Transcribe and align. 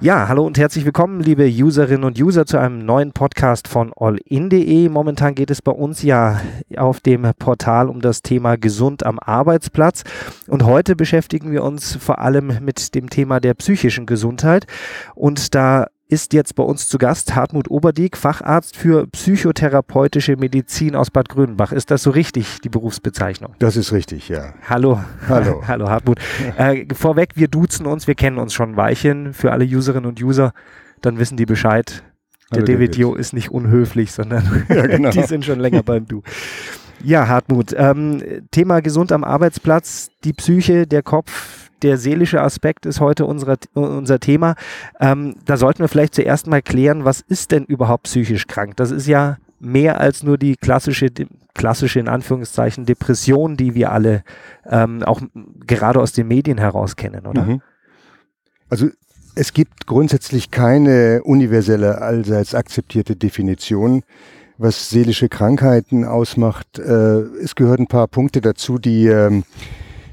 Ja, 0.00 0.28
hallo 0.28 0.46
und 0.46 0.56
herzlich 0.58 0.84
willkommen, 0.84 1.18
liebe 1.18 1.44
Userinnen 1.44 2.04
und 2.04 2.20
User, 2.20 2.46
zu 2.46 2.56
einem 2.56 2.78
neuen 2.86 3.10
Podcast 3.10 3.66
von 3.66 3.92
allin.de. 3.96 4.88
Momentan 4.88 5.34
geht 5.34 5.50
es 5.50 5.60
bei 5.60 5.72
uns 5.72 6.02
ja 6.02 6.40
auf 6.76 7.00
dem 7.00 7.28
Portal 7.36 7.88
um 7.88 8.00
das 8.00 8.22
Thema 8.22 8.56
Gesund 8.56 9.04
am 9.04 9.18
Arbeitsplatz. 9.18 10.04
Und 10.46 10.64
heute 10.64 10.94
beschäftigen 10.94 11.50
wir 11.50 11.64
uns 11.64 11.96
vor 11.96 12.20
allem 12.20 12.58
mit 12.60 12.94
dem 12.94 13.10
Thema 13.10 13.40
der 13.40 13.54
psychischen 13.54 14.06
Gesundheit. 14.06 14.68
Und 15.16 15.56
da 15.56 15.88
ist 16.08 16.32
jetzt 16.32 16.54
bei 16.54 16.62
uns 16.62 16.88
zu 16.88 16.96
Gast 16.96 17.34
Hartmut 17.34 17.70
Oberdieck, 17.70 18.16
Facharzt 18.16 18.76
für 18.76 19.06
psychotherapeutische 19.08 20.36
Medizin 20.36 20.96
aus 20.96 21.10
Bad 21.10 21.28
Grönbach. 21.28 21.70
Ist 21.70 21.90
das 21.90 22.02
so 22.02 22.10
richtig, 22.10 22.60
die 22.64 22.70
Berufsbezeichnung? 22.70 23.54
Das 23.58 23.76
ist 23.76 23.92
richtig, 23.92 24.28
ja. 24.30 24.54
Hallo. 24.68 25.00
Hallo. 25.28 25.62
Hallo 25.68 25.88
Hartmut. 25.90 26.18
Äh, 26.56 26.86
vorweg, 26.94 27.32
wir 27.34 27.48
duzen 27.48 27.84
uns, 27.84 28.06
wir 28.06 28.14
kennen 28.14 28.38
uns 28.38 28.54
schon 28.54 28.70
ein 28.70 28.76
Weilchen. 28.76 29.34
Für 29.34 29.52
alle 29.52 29.66
Userinnen 29.66 30.08
und 30.08 30.22
User, 30.22 30.52
dann 31.02 31.18
wissen 31.18 31.36
die 31.36 31.46
Bescheid. 31.46 32.02
Der 32.52 32.62
Hallo, 32.62 32.66
David 32.66 32.92
David. 32.92 32.96
Jo 32.96 33.14
ist 33.14 33.34
nicht 33.34 33.50
unhöflich, 33.50 34.10
sondern 34.12 34.64
Ja, 34.70 34.86
genau. 34.86 35.10
die 35.10 35.22
sind 35.24 35.44
schon 35.44 35.60
länger 35.60 35.82
beim 35.82 36.06
Du. 36.06 36.22
Ja, 37.04 37.28
Hartmut, 37.28 37.74
ähm, 37.76 38.22
Thema 38.50 38.80
gesund 38.80 39.12
am 39.12 39.24
Arbeitsplatz, 39.24 40.08
die 40.24 40.32
Psyche, 40.32 40.86
der 40.86 41.02
Kopf, 41.02 41.67
der 41.82 41.98
seelische 41.98 42.40
Aspekt 42.42 42.86
ist 42.86 43.00
heute 43.00 43.24
unsere, 43.24 43.56
unser 43.74 44.20
Thema. 44.20 44.54
Ähm, 45.00 45.36
da 45.44 45.56
sollten 45.56 45.80
wir 45.80 45.88
vielleicht 45.88 46.14
zuerst 46.14 46.46
mal 46.46 46.62
klären, 46.62 47.04
was 47.04 47.20
ist 47.20 47.52
denn 47.52 47.64
überhaupt 47.64 48.04
psychisch 48.04 48.46
krank? 48.46 48.76
Das 48.76 48.90
ist 48.90 49.06
ja 49.06 49.38
mehr 49.60 50.00
als 50.00 50.22
nur 50.22 50.38
die 50.38 50.56
klassische, 50.56 51.10
die 51.10 51.26
klassische 51.54 52.00
in 52.00 52.08
Anführungszeichen 52.08 52.86
Depression, 52.86 53.56
die 53.56 53.74
wir 53.74 53.92
alle 53.92 54.22
ähm, 54.66 55.02
auch 55.02 55.20
gerade 55.66 56.00
aus 56.00 56.12
den 56.12 56.28
Medien 56.28 56.58
heraus 56.58 56.96
kennen, 56.96 57.26
oder? 57.26 57.42
Mhm. 57.42 57.62
Also 58.68 58.88
es 59.34 59.52
gibt 59.52 59.86
grundsätzlich 59.86 60.50
keine 60.50 61.22
universelle, 61.24 62.00
allseits 62.00 62.54
akzeptierte 62.54 63.16
Definition, 63.16 64.02
was 64.58 64.90
seelische 64.90 65.28
Krankheiten 65.28 66.04
ausmacht. 66.04 66.78
Äh, 66.78 67.20
es 67.42 67.54
gehören 67.54 67.82
ein 67.82 67.86
paar 67.86 68.08
Punkte 68.08 68.40
dazu, 68.40 68.78
die 68.78 69.06
ähm, 69.06 69.44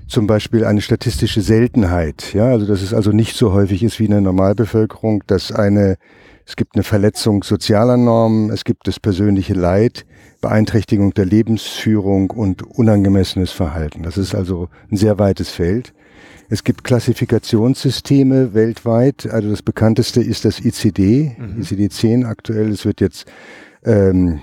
zum 0.08 0.28
Beispiel 0.28 0.66
eine 0.66 0.82
statistische 0.82 1.42
Seltenheit, 1.42 2.34
ja, 2.34 2.46
also 2.48 2.66
dass 2.66 2.82
es 2.82 2.94
also 2.94 3.12
nicht 3.12 3.36
so 3.36 3.54
häufig 3.54 3.84
ist 3.84 4.00
wie 4.00 4.06
in 4.06 4.12
der 4.12 4.22
Normalbevölkerung, 4.22 5.24
dass 5.28 5.52
eine, 5.52 5.98
es 6.46 6.56
gibt 6.56 6.76
eine 6.76 6.84
Verletzung 6.84 7.44
sozialer 7.44 7.98
Normen, 7.98 8.52
es 8.52 8.64
gibt 8.64 8.88
das 8.88 9.00
persönliche 9.00 9.54
Leid, 9.54 10.06
Beeinträchtigung 10.42 11.14
der 11.14 11.26
Lebensführung 11.26 12.30
und 12.30 12.62
unangemessenes 12.64 13.52
Verhalten. 13.52 14.04
Das 14.04 14.18
ist 14.18 14.36
also 14.36 14.70
ein 14.92 14.98
sehr 14.98 15.18
weites 15.18 15.50
Feld. 15.50 15.94
Es 16.50 16.64
gibt 16.64 16.84
Klassifikationssysteme 16.84 18.54
weltweit. 18.54 19.28
Also 19.32 19.50
das 19.50 19.64
bekannteste 19.64 20.22
ist 20.22 20.46
das 20.46 20.60
ICD, 20.60 21.36
Mhm. 21.38 21.62
ICD-10 21.62 22.26
aktuell. 22.26 22.70
Es 22.70 22.86
wird 22.86 23.02
jetzt 23.02 23.26
ähm, 23.84 24.42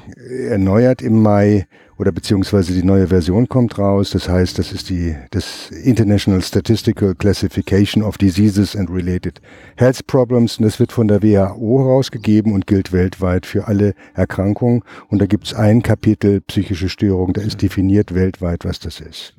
erneuert 0.48 1.02
im 1.02 1.22
Mai 1.22 1.66
oder 2.03 2.11
beziehungsweise 2.11 2.72
die 2.72 2.83
neue 2.83 3.06
Version 3.06 3.48
kommt 3.48 3.78
raus. 3.78 4.11
Das 4.11 4.28
heißt, 4.28 4.58
das 4.58 4.72
ist 4.72 4.91
die 4.91 5.14
das 5.31 5.70
International 5.70 6.42
Statistical 6.42 7.14
Classification 7.14 8.03
of 8.03 8.19
Diseases 8.19 8.75
and 8.75 8.91
Related 8.91 9.41
Health 9.77 10.08
Problems. 10.08 10.58
Und 10.58 10.64
das 10.64 10.80
wird 10.80 10.91
von 10.91 11.06
der 11.06 11.23
WHO 11.23 11.78
herausgegeben 11.78 12.55
und 12.55 12.67
gilt 12.67 12.92
weltweit 12.92 13.47
für 13.47 13.69
alle 13.69 13.95
Erkrankungen. 14.14 14.83
Und 15.11 15.23
da 15.23 15.27
gibt 15.27 15.47
es 15.47 15.55
ein 15.55 15.84
Kapitel 15.84 16.41
psychische 16.41 16.89
Störung. 16.89 17.34
Da 17.34 17.41
ist 17.41 17.62
definiert 17.62 18.12
weltweit, 18.12 18.64
was 18.64 18.80
das 18.80 18.98
ist. 18.98 19.34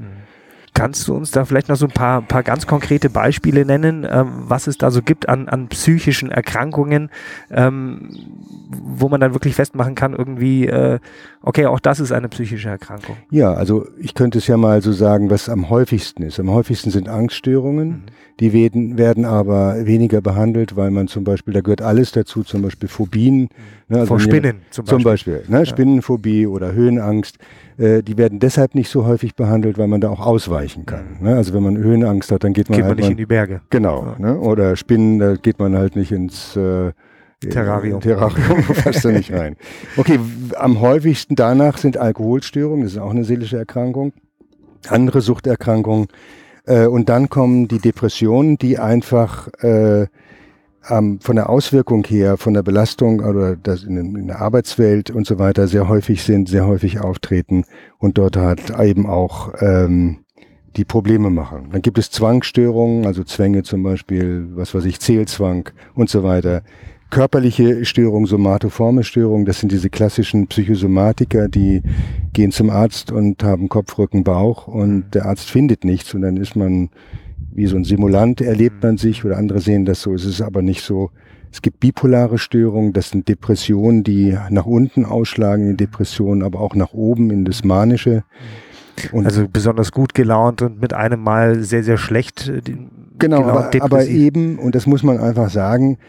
Kannst 0.73 1.07
du 1.07 1.15
uns 1.15 1.31
da 1.31 1.45
vielleicht 1.45 1.69
noch 1.69 1.75
so 1.75 1.85
ein 1.85 1.91
paar, 1.91 2.21
paar 2.21 2.41
ganz 2.41 2.65
konkrete 2.65 3.09
Beispiele 3.09 3.63
nennen, 3.65 4.07
ähm, 4.09 4.31
was 4.47 4.67
es 4.67 4.77
da 4.77 4.89
so 4.89 5.01
gibt 5.01 5.29
an, 5.29 5.47
an 5.47 5.67
psychischen 5.67 6.31
Erkrankungen, 6.31 7.09
ähm, 7.51 8.09
wo 8.69 9.07
man 9.07 9.21
dann 9.21 9.33
wirklich 9.33 9.55
festmachen 9.55 9.93
kann, 9.93 10.13
irgendwie, 10.13 10.67
äh, 10.67 10.99
okay, 11.41 11.67
auch 11.67 11.79
das 11.79 11.99
ist 11.99 12.11
eine 12.11 12.27
psychische 12.29 12.69
Erkrankung. 12.69 13.17
Ja, 13.29 13.53
also 13.53 13.87
ich 13.99 14.15
könnte 14.15 14.39
es 14.39 14.47
ja 14.47 14.57
mal 14.57 14.81
so 14.81 14.91
sagen, 14.91 15.29
was 15.29 15.47
am 15.47 15.69
häufigsten 15.69 16.23
ist. 16.23 16.39
Am 16.39 16.49
häufigsten 16.49 16.89
sind 16.89 17.07
Angststörungen. 17.07 17.87
Mhm. 17.87 18.03
Die 18.39 18.51
werden, 18.51 18.97
werden 18.97 19.25
aber 19.25 19.85
weniger 19.85 20.21
behandelt, 20.21 20.75
weil 20.75 20.89
man 20.89 21.07
zum 21.07 21.23
Beispiel, 21.23 21.53
da 21.53 21.61
gehört 21.61 21.81
alles 21.81 22.11
dazu, 22.11 22.43
zum 22.43 22.63
Beispiel 22.63 22.89
Phobien. 22.89 23.49
Ne, 23.87 23.99
also 23.99 24.07
Vor 24.07 24.19
Spinnen 24.19 24.57
zum 24.71 24.85
Beispiel. 24.85 24.97
Zum 24.97 25.03
Beispiel, 25.03 25.43
ne, 25.47 25.65
Spinnenphobie 25.65 26.47
oder 26.47 26.73
Höhenangst. 26.73 27.37
Äh, 27.77 28.01
die 28.01 28.17
werden 28.17 28.39
deshalb 28.39 28.73
nicht 28.75 28.89
so 28.89 29.05
häufig 29.05 29.35
behandelt, 29.35 29.77
weil 29.77 29.87
man 29.87 30.01
da 30.01 30.09
auch 30.09 30.19
ausweichen 30.19 30.85
kann. 30.85 31.17
Ne? 31.21 31.35
Also 31.35 31.53
wenn 31.53 31.63
man 31.63 31.77
Höhenangst 31.77 32.31
hat, 32.31 32.43
dann 32.43 32.53
geht 32.53 32.69
man 32.69 32.77
Geht 32.77 32.85
man 32.85 32.89
halt 32.89 32.97
nicht 32.97 33.07
mal, 33.07 33.11
in 33.11 33.17
die 33.17 33.25
Berge. 33.25 33.61
Genau. 33.69 34.15
Ne? 34.17 34.39
Oder 34.39 34.75
Spinnen, 34.75 35.19
da 35.19 35.35
geht 35.35 35.59
man 35.59 35.77
halt 35.77 35.95
nicht 35.95 36.11
ins 36.11 36.55
äh, 36.55 36.91
Terrarium. 37.49 37.99
äh, 37.99 38.01
Terrarium 38.01 38.63
passt 38.83 39.05
da 39.05 39.11
nicht 39.11 39.31
rein. 39.31 39.55
Okay, 39.97 40.19
am 40.55 40.81
häufigsten 40.81 41.35
danach 41.35 41.77
sind 41.77 41.97
Alkoholstörungen, 41.97 42.83
das 42.83 42.93
ist 42.93 42.99
auch 42.99 43.11
eine 43.11 43.23
seelische 43.23 43.57
Erkrankung, 43.57 44.13
andere 44.87 45.21
Suchterkrankungen. 45.21 46.07
Äh, 46.65 46.87
und 46.87 47.09
dann 47.09 47.29
kommen 47.29 47.67
die 47.67 47.79
Depressionen, 47.79 48.57
die 48.57 48.79
einfach 48.79 49.49
äh, 49.61 50.07
ähm, 50.89 51.19
von 51.21 51.35
der 51.35 51.49
Auswirkung 51.49 52.03
her, 52.05 52.37
von 52.37 52.53
der 52.53 52.63
Belastung 52.63 53.21
oder 53.21 53.55
das 53.55 53.83
in, 53.83 53.97
in 53.97 54.27
der 54.27 54.41
Arbeitswelt 54.41 55.09
und 55.11 55.25
so 55.25 55.39
weiter 55.39 55.67
sehr 55.67 55.87
häufig 55.87 56.23
sind, 56.23 56.49
sehr 56.49 56.67
häufig 56.67 56.99
auftreten 56.99 57.65
und 57.99 58.17
dort 58.17 58.37
halt 58.37 58.77
eben 58.79 59.07
auch 59.07 59.53
ähm, 59.59 60.19
die 60.75 60.85
Probleme 60.85 61.29
machen. 61.29 61.69
Dann 61.71 61.81
gibt 61.81 61.97
es 61.97 62.11
Zwangsstörungen, 62.11 63.05
also 63.05 63.23
Zwänge 63.23 63.63
zum 63.63 63.83
Beispiel, 63.83 64.47
was 64.55 64.73
weiß 64.73 64.85
ich, 64.85 64.99
Zählzwang 64.99 65.69
und 65.93 66.09
so 66.09 66.23
weiter. 66.23 66.63
Körperliche 67.13 67.85
Störungen, 67.85 68.25
somatoforme 68.25 69.03
Störungen, 69.03 69.45
das 69.45 69.59
sind 69.59 69.71
diese 69.71 69.91
klassischen 69.91 70.47
Psychosomatiker, 70.47 71.47
die 71.47 71.83
gehen 72.33 72.51
zum 72.51 72.71
Arzt 72.71 73.11
und 73.11 73.43
haben 73.43 73.69
Kopf, 73.69 73.99
Rücken, 73.99 74.23
Bauch 74.23 74.67
und 74.67 75.13
der 75.13 75.27
Arzt 75.27 75.47
findet 75.47 75.85
nichts 75.85 76.15
und 76.15 76.23
dann 76.23 76.37
ist 76.37 76.55
man 76.55 76.89
wie 77.53 77.67
so 77.67 77.75
ein 77.75 77.83
Simulant, 77.83 78.41
erlebt 78.41 78.81
man 78.81 78.97
sich 78.97 79.23
oder 79.23 79.37
andere 79.37 79.59
sehen 79.59 79.85
das 79.85 80.01
so, 80.01 80.15
es 80.15 80.25
ist 80.25 80.41
aber 80.41 80.63
nicht 80.63 80.81
so. 80.81 81.11
Es 81.51 81.61
gibt 81.61 81.81
bipolare 81.81 82.39
Störungen, 82.39 82.93
das 82.93 83.11
sind 83.11 83.27
Depressionen, 83.27 84.03
die 84.03 84.35
nach 84.49 84.65
unten 84.65 85.05
ausschlagen 85.05 85.69
in 85.69 85.77
Depressionen, 85.77 86.41
aber 86.41 86.61
auch 86.61 86.73
nach 86.73 86.93
oben 86.93 87.29
in 87.29 87.45
das 87.45 87.63
Manische. 87.63 88.23
Und 89.11 89.27
Also 89.27 89.47
besonders 89.47 89.91
gut 89.91 90.15
gelaunt 90.15 90.63
und 90.63 90.81
mit 90.81 90.95
einem 90.95 91.21
Mal 91.21 91.61
sehr, 91.63 91.83
sehr 91.83 91.97
schlecht. 91.97 92.47
äh, 92.49 92.61
Genau, 93.19 93.43
gelaunt, 93.43 93.75
aber, 93.75 93.83
aber 93.83 94.05
eben, 94.07 94.57
und 94.57 94.73
das 94.73 94.87
muss 94.87 95.03
man 95.03 95.19
einfach 95.19 95.51
sagen, 95.51 95.99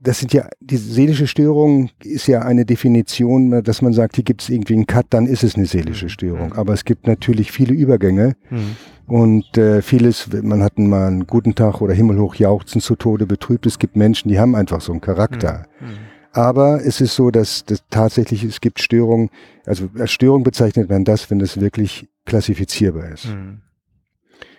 das 0.00 0.20
sind 0.20 0.32
ja, 0.32 0.48
die 0.60 0.76
seelische 0.76 1.26
Störung 1.26 1.90
ist 2.04 2.26
ja 2.26 2.42
eine 2.42 2.64
Definition, 2.64 3.62
dass 3.62 3.82
man 3.82 3.92
sagt, 3.92 4.14
hier 4.16 4.24
gibt 4.24 4.42
es 4.42 4.48
irgendwie 4.48 4.74
einen 4.74 4.86
Cut, 4.86 5.06
dann 5.10 5.26
ist 5.26 5.42
es 5.44 5.56
eine 5.56 5.66
seelische 5.66 6.08
Störung. 6.08 6.52
Aber 6.52 6.72
es 6.72 6.84
gibt 6.84 7.06
natürlich 7.06 7.52
viele 7.52 7.74
Übergänge 7.74 8.36
Mhm. 8.50 8.76
und 9.06 9.58
äh, 9.58 9.82
vieles, 9.82 10.28
man 10.42 10.62
hat 10.62 10.78
mal 10.78 11.08
einen 11.08 11.26
guten 11.26 11.54
Tag 11.54 11.80
oder 11.80 11.94
himmelhoch 11.94 12.34
jauchzen 12.36 12.80
zu 12.80 12.96
Tode 12.96 13.26
betrübt. 13.26 13.66
Es 13.66 13.78
gibt 13.78 13.96
Menschen, 13.96 14.28
die 14.28 14.38
haben 14.38 14.54
einfach 14.54 14.80
so 14.80 14.92
einen 14.92 15.00
Charakter. 15.00 15.66
Mhm. 15.80 15.86
Aber 16.32 16.84
es 16.84 17.00
ist 17.00 17.14
so, 17.16 17.30
dass, 17.30 17.64
dass 17.64 17.82
tatsächlich 17.90 18.44
es 18.44 18.60
gibt 18.60 18.80
Störungen, 18.80 19.30
also 19.66 19.88
als 19.98 20.12
Störung 20.12 20.44
bezeichnet 20.44 20.88
man 20.90 21.04
das, 21.04 21.30
wenn 21.30 21.38
das 21.38 21.60
wirklich 21.60 22.08
klassifizierbar 22.26 23.08
ist. 23.10 23.26
Mhm. 23.26 23.62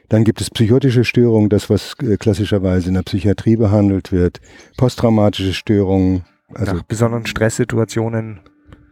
Dann 0.10 0.24
gibt 0.24 0.42
es 0.42 0.50
psychotische 0.50 1.04
Störungen, 1.06 1.50
das 1.50 1.70
was 1.70 1.96
äh, 2.02 2.18
klassischerweise 2.18 2.88
in 2.90 2.96
der 2.96 3.04
Psychiatrie 3.04 3.56
behandelt 3.56 4.12
wird, 4.12 4.42
posttraumatische 4.78 5.54
Störungen, 5.54 6.24
also 6.54 6.74
Nach 6.74 6.84
besonderen 6.84 7.26
Stresssituationen. 7.28 8.40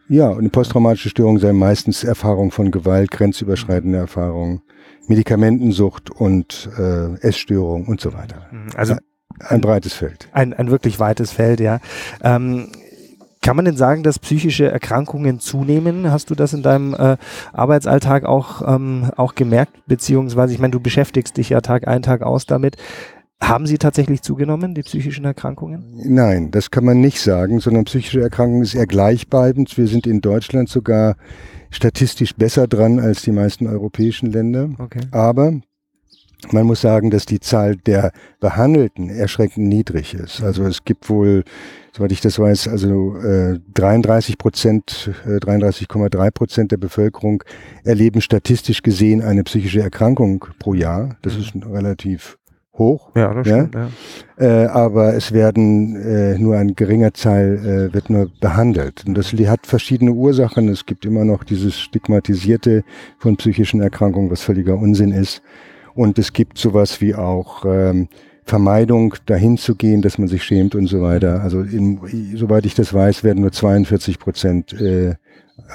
ja, 0.07 0.29
und 0.29 0.39
eine 0.39 0.49
posttraumatische 0.49 1.09
Störung 1.09 1.39
sei 1.39 1.53
meistens 1.53 2.03
Erfahrung 2.03 2.51
von 2.51 2.69
Gewalt, 2.71 3.09
grenzüberschreitende 3.11 3.97
Erfahrungen, 3.97 4.61
Medikamentensucht 5.07 6.09
und 6.11 6.69
äh, 6.77 7.15
Essstörung 7.21 7.85
und 7.87 7.99
so 7.99 8.13
weiter. 8.13 8.47
Also 8.75 8.95
Ein 9.39 9.61
breites 9.61 9.93
Feld. 9.93 10.27
ein, 10.33 10.53
ein 10.53 10.69
wirklich 10.69 10.99
weites 10.99 11.31
Feld, 11.31 11.59
ja. 11.59 11.79
Ähm, 12.23 12.67
kann 13.41 13.55
man 13.55 13.65
denn 13.65 13.77
sagen, 13.77 14.03
dass 14.03 14.19
psychische 14.19 14.69
Erkrankungen 14.69 15.39
zunehmen? 15.39 16.11
Hast 16.11 16.29
du 16.29 16.35
das 16.35 16.53
in 16.53 16.63
deinem 16.63 16.93
äh, 16.93 17.17
Arbeitsalltag 17.53 18.25
auch, 18.25 18.61
ähm, 18.67 19.11
auch 19.15 19.35
gemerkt? 19.35 19.73
Beziehungsweise, 19.87 20.53
ich 20.53 20.59
meine, 20.59 20.71
du 20.71 20.79
beschäftigst 20.79 21.37
dich 21.37 21.49
ja 21.49 21.61
Tag 21.61 21.87
ein, 21.87 22.01
Tag 22.01 22.21
aus 22.21 22.45
damit. 22.45 22.77
Haben 23.39 23.67
sie 23.67 23.77
tatsächlich 23.77 24.23
zugenommen, 24.23 24.73
die 24.73 24.81
psychischen 24.81 25.23
Erkrankungen? 25.23 25.83
Nein, 26.03 26.49
das 26.49 26.71
kann 26.71 26.83
man 26.83 26.99
nicht 26.99 27.21
sagen, 27.21 27.59
sondern 27.59 27.85
psychische 27.85 28.21
Erkrankung 28.21 28.63
ist 28.63 28.73
eher 28.73 28.87
gleichbleibend. 28.87 29.77
Wir 29.77 29.87
sind 29.87 30.07
in 30.07 30.21
Deutschland 30.21 30.69
sogar 30.69 31.15
statistisch 31.69 32.33
besser 32.35 32.67
dran 32.67 32.99
als 32.99 33.21
die 33.21 33.31
meisten 33.31 33.67
europäischen 33.67 34.31
Länder. 34.31 34.69
Okay. 34.79 35.01
Aber 35.11 35.53
man 36.51 36.65
muss 36.65 36.81
sagen, 36.81 37.09
dass 37.09 37.25
die 37.25 37.39
Zahl 37.39 37.75
der 37.75 38.11
Behandelten 38.39 39.09
erschreckend 39.09 39.67
niedrig 39.67 40.13
ist. 40.13 40.41
Also 40.41 40.63
es 40.63 40.85
gibt 40.85 41.09
wohl, 41.09 41.43
soweit 41.93 42.11
ich 42.11 42.21
das 42.21 42.37
weiß, 42.39 42.67
also 42.67 43.17
äh, 43.17 43.59
33 43.73 44.37
Prozent, 44.37 45.11
äh, 45.25 45.37
33,3 45.37 46.31
Prozent 46.31 46.71
der 46.71 46.77
Bevölkerung 46.77 47.43
erleben 47.83 48.21
statistisch 48.21 48.83
gesehen 48.83 49.21
eine 49.21 49.43
psychische 49.43 49.81
Erkrankung 49.81 50.45
pro 50.59 50.73
Jahr. 50.73 51.17
Das 51.23 51.35
ist 51.35 51.55
ein 51.55 51.63
relativ 51.63 52.37
hoch. 52.77 53.09
Ja, 53.15 53.33
das 53.33 53.47
Ja? 53.47 53.67
stimmt. 53.67 53.75
Ja. 54.39 54.63
Äh, 54.63 54.67
aber 54.67 55.15
es 55.15 55.31
werden 55.31 55.95
äh, 55.95 56.37
nur 56.37 56.55
ein 56.57 56.75
geringer 56.75 57.11
Teil 57.11 57.89
äh, 57.89 57.93
wird 57.93 58.11
nur 58.11 58.29
behandelt. 58.39 59.03
Und 59.07 59.15
das 59.15 59.33
hat 59.33 59.65
verschiedene 59.65 60.11
Ursachen. 60.11 60.69
Es 60.69 60.85
gibt 60.85 61.05
immer 61.05 61.25
noch 61.25 61.43
dieses 61.43 61.79
Stigmatisierte 61.79 62.83
von 63.17 63.37
psychischen 63.37 63.81
Erkrankungen, 63.81 64.29
was 64.29 64.41
völliger 64.43 64.77
Unsinn 64.77 65.11
ist. 65.11 65.41
Und 65.97 66.19
es 66.19 66.31
gibt 66.31 66.59
sowas 66.59 67.01
wie 67.01 67.15
auch 67.15 67.65
ähm, 67.65 68.07
Vermeidung, 68.45 69.15
dahin 69.25 69.57
zu 69.57 69.73
gehen, 69.73 70.03
dass 70.03 70.19
man 70.19 70.27
sich 70.27 70.43
schämt 70.43 70.75
und 70.75 70.85
so 70.85 71.01
weiter. 71.01 71.41
Also 71.41 71.61
in, 71.61 71.99
soweit 72.35 72.67
ich 72.67 72.75
das 72.75 72.93
weiß, 72.93 73.23
werden 73.23 73.41
nur 73.41 73.51
42 73.51 74.19
Prozent 74.19 74.73
äh, 74.73 75.15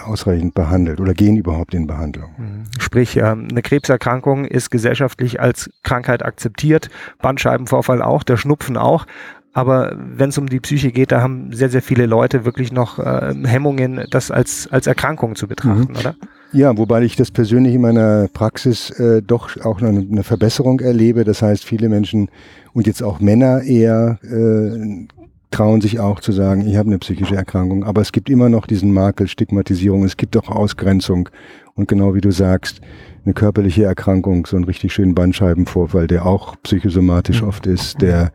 ausreichend 0.05 0.55
behandelt 0.55 1.01
oder 1.01 1.13
gehen 1.13 1.37
überhaupt 1.37 1.75
in 1.75 1.89
Behandlung. 1.89 2.31
Sprich, 2.79 3.17
ähm, 3.17 3.49
eine 3.51 3.63
Krebserkrankung 3.63 4.45
ist 4.45 4.71
gesellschaftlich 4.71 5.41
als 5.41 5.71
Krankheit 5.83 6.25
akzeptiert, 6.25 6.89
Bandscheibenvorfall 7.21 8.01
auch, 8.01 8.23
der 8.23 8.37
Schnupfen 8.37 8.77
auch. 8.77 9.07
Aber 9.53 9.93
wenn 9.99 10.29
es 10.29 10.39
um 10.39 10.49
die 10.49 10.61
Psyche 10.61 10.93
geht, 10.93 11.11
da 11.11 11.21
haben 11.21 11.53
sehr, 11.53 11.69
sehr 11.69 11.83
viele 11.83 12.07
Leute 12.07 12.45
wirklich 12.45 12.73
noch 12.73 13.01
äh, 13.01 13.35
Hemmungen, 13.45 14.07
das 14.11 14.31
als, 14.31 14.69
als 14.71 14.87
Erkrankung 14.87 15.35
zu 15.35 15.49
betrachten, 15.49 15.97
oder? 15.97 16.15
Ja, 16.53 16.77
wobei 16.77 17.03
ich 17.03 17.17
das 17.17 17.31
persönlich 17.31 17.75
in 17.75 17.81
meiner 17.81 18.29
Praxis 18.29 18.91
äh, 18.91 19.23
doch 19.23 19.59
auch 19.65 19.81
eine, 19.81 20.01
eine 20.01 20.23
Verbesserung 20.23 20.81
erlebe. 20.81 21.25
Das 21.25 21.41
heißt, 21.43 21.65
viele 21.65 21.89
Menschen 21.89 22.29
und 22.75 22.87
jetzt 22.87 23.03
auch 23.03 23.21
Männer 23.21 23.63
eher 23.63 24.19
äh, 24.23 25.07
trauen 25.51 25.81
sich 25.81 26.01
auch 26.01 26.21
zu 26.21 26.33
sagen, 26.33 26.67
ich 26.67 26.77
habe 26.77 26.89
eine 26.89 26.99
psychische 26.99 27.37
Erkrankung. 27.37 27.85
Aber 27.85 28.01
es 28.01 28.13
gibt 28.13 28.29
immer 28.29 28.49
noch 28.49 28.67
diesen 28.67 28.93
Makel, 28.93 29.29
Stigmatisierung, 29.29 30.05
es 30.05 30.17
gibt 30.17 30.37
auch 30.37 30.49
Ausgrenzung. 30.49 31.29
Und 31.75 31.89
genau 31.89 32.15
wie 32.15 32.21
du 32.21 32.31
sagst, 32.31 32.81
eine 33.25 33.35
körperliche 33.35 33.85
Erkrankung, 33.85 34.47
so 34.47 34.57
einen 34.57 34.65
richtig 34.65 34.93
schönen 34.93 35.15
Bandscheibenvorfall, 35.15 36.07
der 36.07 36.27
auch 36.27 36.57
psychosomatisch 36.63 37.43
Mhm. 37.43 37.49
oft 37.49 37.67
ist, 37.67 38.03
der 38.03 38.33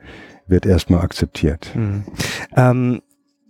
wird 0.47 0.65
erstmal 0.65 1.01
akzeptiert. 1.01 1.71
Mhm. 1.75 2.03
Ähm, 2.55 3.01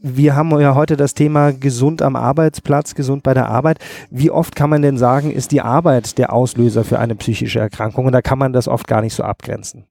wir 0.01 0.35
haben 0.35 0.51
ja 0.59 0.75
heute 0.75 0.95
das 0.97 1.13
Thema 1.13 1.51
gesund 1.51 2.01
am 2.01 2.15
Arbeitsplatz, 2.15 2.95
gesund 2.95 3.23
bei 3.23 3.33
der 3.33 3.49
Arbeit. 3.49 3.79
Wie 4.09 4.31
oft 4.31 4.55
kann 4.55 4.69
man 4.69 4.81
denn 4.81 4.97
sagen, 4.97 5.31
ist 5.31 5.51
die 5.51 5.61
Arbeit 5.61 6.17
der 6.17 6.33
Auslöser 6.33 6.83
für 6.83 6.99
eine 6.99 7.15
psychische 7.15 7.59
Erkrankung? 7.59 8.05
Und 8.05 8.11
da 8.11 8.21
kann 8.21 8.37
man 8.37 8.53
das 8.53 8.67
oft 8.67 8.87
gar 8.87 9.01
nicht 9.01 9.15
so 9.15 9.23
abgrenzen. 9.23 9.85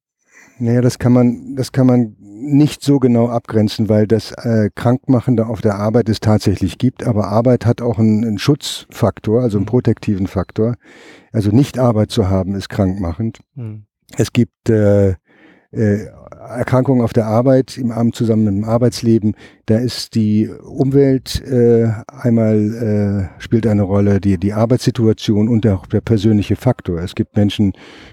Naja, 0.58 0.80
das 0.80 0.98
kann 0.98 1.12
man, 1.12 1.54
das 1.56 1.72
kann 1.72 1.86
man 1.86 2.16
nicht 2.18 2.82
so 2.82 2.98
genau 2.98 3.28
abgrenzen, 3.28 3.88
weil 3.88 4.06
das 4.06 4.32
äh, 4.32 4.70
Krankmachende 4.74 5.46
auf 5.46 5.60
der 5.60 5.74
Arbeit 5.74 6.08
es 6.08 6.20
tatsächlich 6.20 6.78
gibt. 6.78 7.04
Aber 7.04 7.28
Arbeit 7.28 7.66
hat 7.66 7.82
auch 7.82 7.98
einen, 7.98 8.24
einen 8.24 8.38
Schutzfaktor, 8.38 9.42
also 9.42 9.58
einen 9.58 9.64
Mhm. 9.64 9.70
protektiven 9.70 10.26
Faktor. 10.26 10.76
Also 11.32 11.50
nicht 11.50 11.78
Arbeit 11.78 12.10
zu 12.10 12.30
haben 12.30 12.54
ist 12.54 12.68
krankmachend. 12.68 13.40
Mhm. 13.54 13.84
Es 14.16 14.32
gibt 14.32 14.70
äh, 14.70 15.16
äh, 15.72 16.06
Erkrankungen 16.48 17.02
auf 17.02 17.12
der 17.12 17.26
Arbeit 17.26 17.76
im 17.78 17.90
Abend 17.90 18.14
zusammen 18.14 18.44
mit 18.44 18.54
dem 18.54 18.64
Arbeitsleben. 18.64 19.34
Da 19.66 19.78
ist 19.78 20.14
die 20.14 20.48
Umwelt 20.48 21.42
äh, 21.44 21.88
einmal 22.06 23.28
äh, 23.38 23.42
spielt 23.42 23.66
eine 23.66 23.82
Rolle, 23.82 24.20
die, 24.20 24.38
die 24.38 24.52
Arbeitssituation 24.52 25.48
und 25.48 25.66
auch 25.66 25.86
der 25.86 26.00
persönliche 26.00 26.56
Faktor. 26.56 27.00
Es 27.00 27.14
gibt 27.14 27.36
Menschen, 27.36 27.72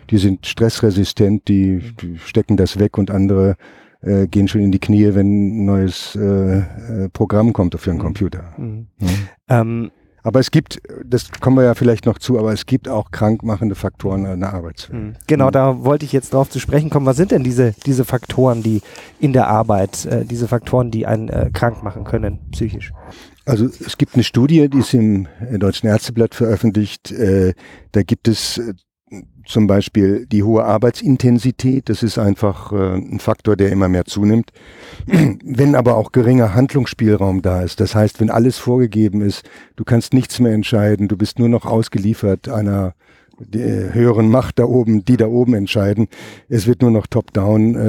die 0.10 0.18
sind 0.18 0.46
stressresistent, 0.46 1.48
die, 1.48 1.82
die 2.02 2.18
stecken 2.18 2.58
das 2.58 2.80
weg 2.80 2.98
und 2.98 3.12
andere 3.12 3.56
äh, 4.02 4.28
gehen 4.28 4.48
schon 4.48 4.62
in 4.62 4.72
die 4.72 4.80
Knie, 4.80 5.16
wenn 5.16 5.62
ein 5.62 5.66
neues 5.66 6.16
äh, 6.16 6.58
äh, 6.58 6.64
Programm 7.14 7.54
kommt 7.54 7.76
auf 7.76 7.88
ihren 7.88 7.98
Mhm. 7.98 8.02
Computer. 8.02 8.44
Mhm. 8.58 8.88
Ja. 9.00 9.62
Ähm, 9.62 9.92
Aber 10.24 10.40
es 10.40 10.52
gibt, 10.52 10.82
das 11.06 11.30
kommen 11.42 11.58
wir 11.58 11.64
ja 11.64 11.76
vielleicht 11.76 12.06
noch 12.06 12.18
zu, 12.18 12.40
aber 12.40 12.54
es 12.54 12.66
gibt 12.66 12.88
auch 12.88 13.12
krankmachende 13.12 13.76
Faktoren 13.76 14.26
in 14.26 14.40
der 14.40 14.54
Arbeitswelt. 14.54 15.04
Mhm. 15.04 15.14
Genau, 15.28 15.52
da 15.52 15.84
wollte 15.84 16.06
ich 16.06 16.14
jetzt 16.14 16.34
drauf 16.34 16.50
zu 16.50 16.60
sprechen 16.60 16.90
kommen. 16.90 17.06
Was 17.06 17.18
sind 17.18 17.32
denn 17.32 17.44
diese, 17.44 17.74
diese 17.86 18.06
Faktoren, 18.06 18.64
die 18.64 18.82
in 19.20 19.34
der 19.34 19.48
Arbeit, 19.48 20.06
äh, 20.06 20.24
diese 20.24 20.48
Faktoren, 20.48 20.92
die 20.92 21.06
einen 21.06 21.28
äh, 21.28 21.50
krank 21.54 21.84
machen 21.84 22.06
können, 22.06 22.40
psychisch? 22.52 22.94
Also 23.46 23.66
es 23.66 23.98
gibt 23.98 24.16
eine 24.16 24.24
Studie, 24.24 24.70
die 24.70 24.80
ist 24.80 24.94
im 24.94 25.28
äh, 25.52 25.60
Deutschen 25.60 25.90
Ärzteblatt 25.90 26.34
veröffentlicht. 26.34 27.12
Äh, 27.12 27.54
da 27.92 28.04
gibt 28.04 28.30
es 28.30 28.58
äh, 28.58 28.74
zum 29.46 29.68
Beispiel 29.68 30.26
die 30.26 30.44
hohe 30.44 30.64
Arbeitsintensität. 30.64 31.90
Das 31.90 32.04
ist 32.04 32.18
einfach 32.18 32.72
äh, 32.72 32.96
ein 32.96 33.20
Faktor, 33.20 33.56
der 33.56 33.72
immer 33.72 33.90
mehr 33.90 34.06
zunimmt. 34.06 34.52
wenn 35.06 35.76
aber 35.76 35.98
auch 35.98 36.12
geringer 36.12 36.54
Handlungsspielraum 36.54 37.42
da 37.42 37.62
ist, 37.62 37.80
das 37.80 37.96
heißt, 37.96 38.20
wenn 38.20 38.30
alles 38.30 38.58
vorgegeben 38.58 39.22
ist, 39.22 39.44
du 39.76 39.84
kannst 39.84 40.14
nichts 40.14 40.40
mehr 40.40 40.54
entscheiden, 40.54 41.08
du 41.08 41.18
bist 41.18 41.40
nur 41.40 41.50
noch 41.50 41.66
ausgeliefert 41.66 42.50
einer 42.50 42.94
der 43.40 43.94
höheren 43.94 44.30
Macht 44.30 44.60
da 44.60 44.66
oben, 44.66 45.04
die 45.06 45.18
da 45.18 45.28
oben 45.28 45.54
entscheiden. 45.54 46.08
Es 46.50 46.68
wird 46.68 46.82
nur 46.82 46.92
noch 46.92 47.08
top-down 47.08 47.76
äh, 47.76 47.80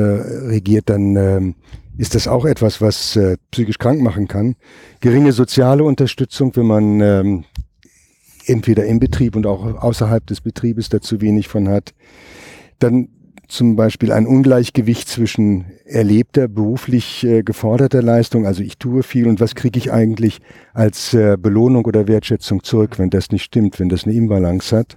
regiert, 0.49 0.89
dann 0.89 1.17
ähm, 1.17 1.55
ist 1.97 2.15
das 2.15 2.27
auch 2.27 2.45
etwas, 2.45 2.81
was 2.81 3.17
äh, 3.17 3.37
psychisch 3.51 3.79
krank 3.79 4.01
machen 4.01 4.27
kann. 4.27 4.57
Geringe 5.01 5.33
soziale 5.33 5.85
Unterstützung, 5.85 6.55
wenn 6.57 6.67
man 6.67 7.01
ähm, 7.01 7.45
entweder 8.47 8.85
im 8.85 8.99
Betrieb 9.01 9.37
und 9.37 9.47
auch 9.47 9.65
außerhalb 9.83 10.27
des 10.27 10.41
Betriebes 10.41 10.89
dazu 10.89 11.21
wenig 11.21 11.49
von 11.49 11.69
hat. 11.69 11.95
Dann 12.79 13.09
zum 13.49 13.77
Beispiel 13.77 14.13
ein 14.13 14.27
Ungleichgewicht 14.27 15.09
zwischen 15.09 15.67
erlebter, 15.85 16.49
beruflich 16.49 17.25
äh, 17.25 17.43
geforderter 17.43 18.03
Leistung, 18.03 18.47
also 18.47 18.63
ich 18.63 18.79
tue 18.79 19.03
viel 19.03 19.29
und 19.29 19.41
was 19.41 19.55
kriege 19.55 19.79
ich 19.79 19.93
eigentlich 19.93 20.41
als 20.73 21.15
äh, 21.15 21.37
Belohnung 21.39 21.85
oder 21.85 22.09
Wertschätzung 22.09 22.63
zurück, 22.63 22.99
wenn 22.99 23.11
das 23.11 23.31
nicht 23.31 23.45
stimmt, 23.45 23.79
wenn 23.79 23.89
das 23.89 24.05
eine 24.05 24.15
Imbalance 24.15 24.77
hat. 24.77 24.97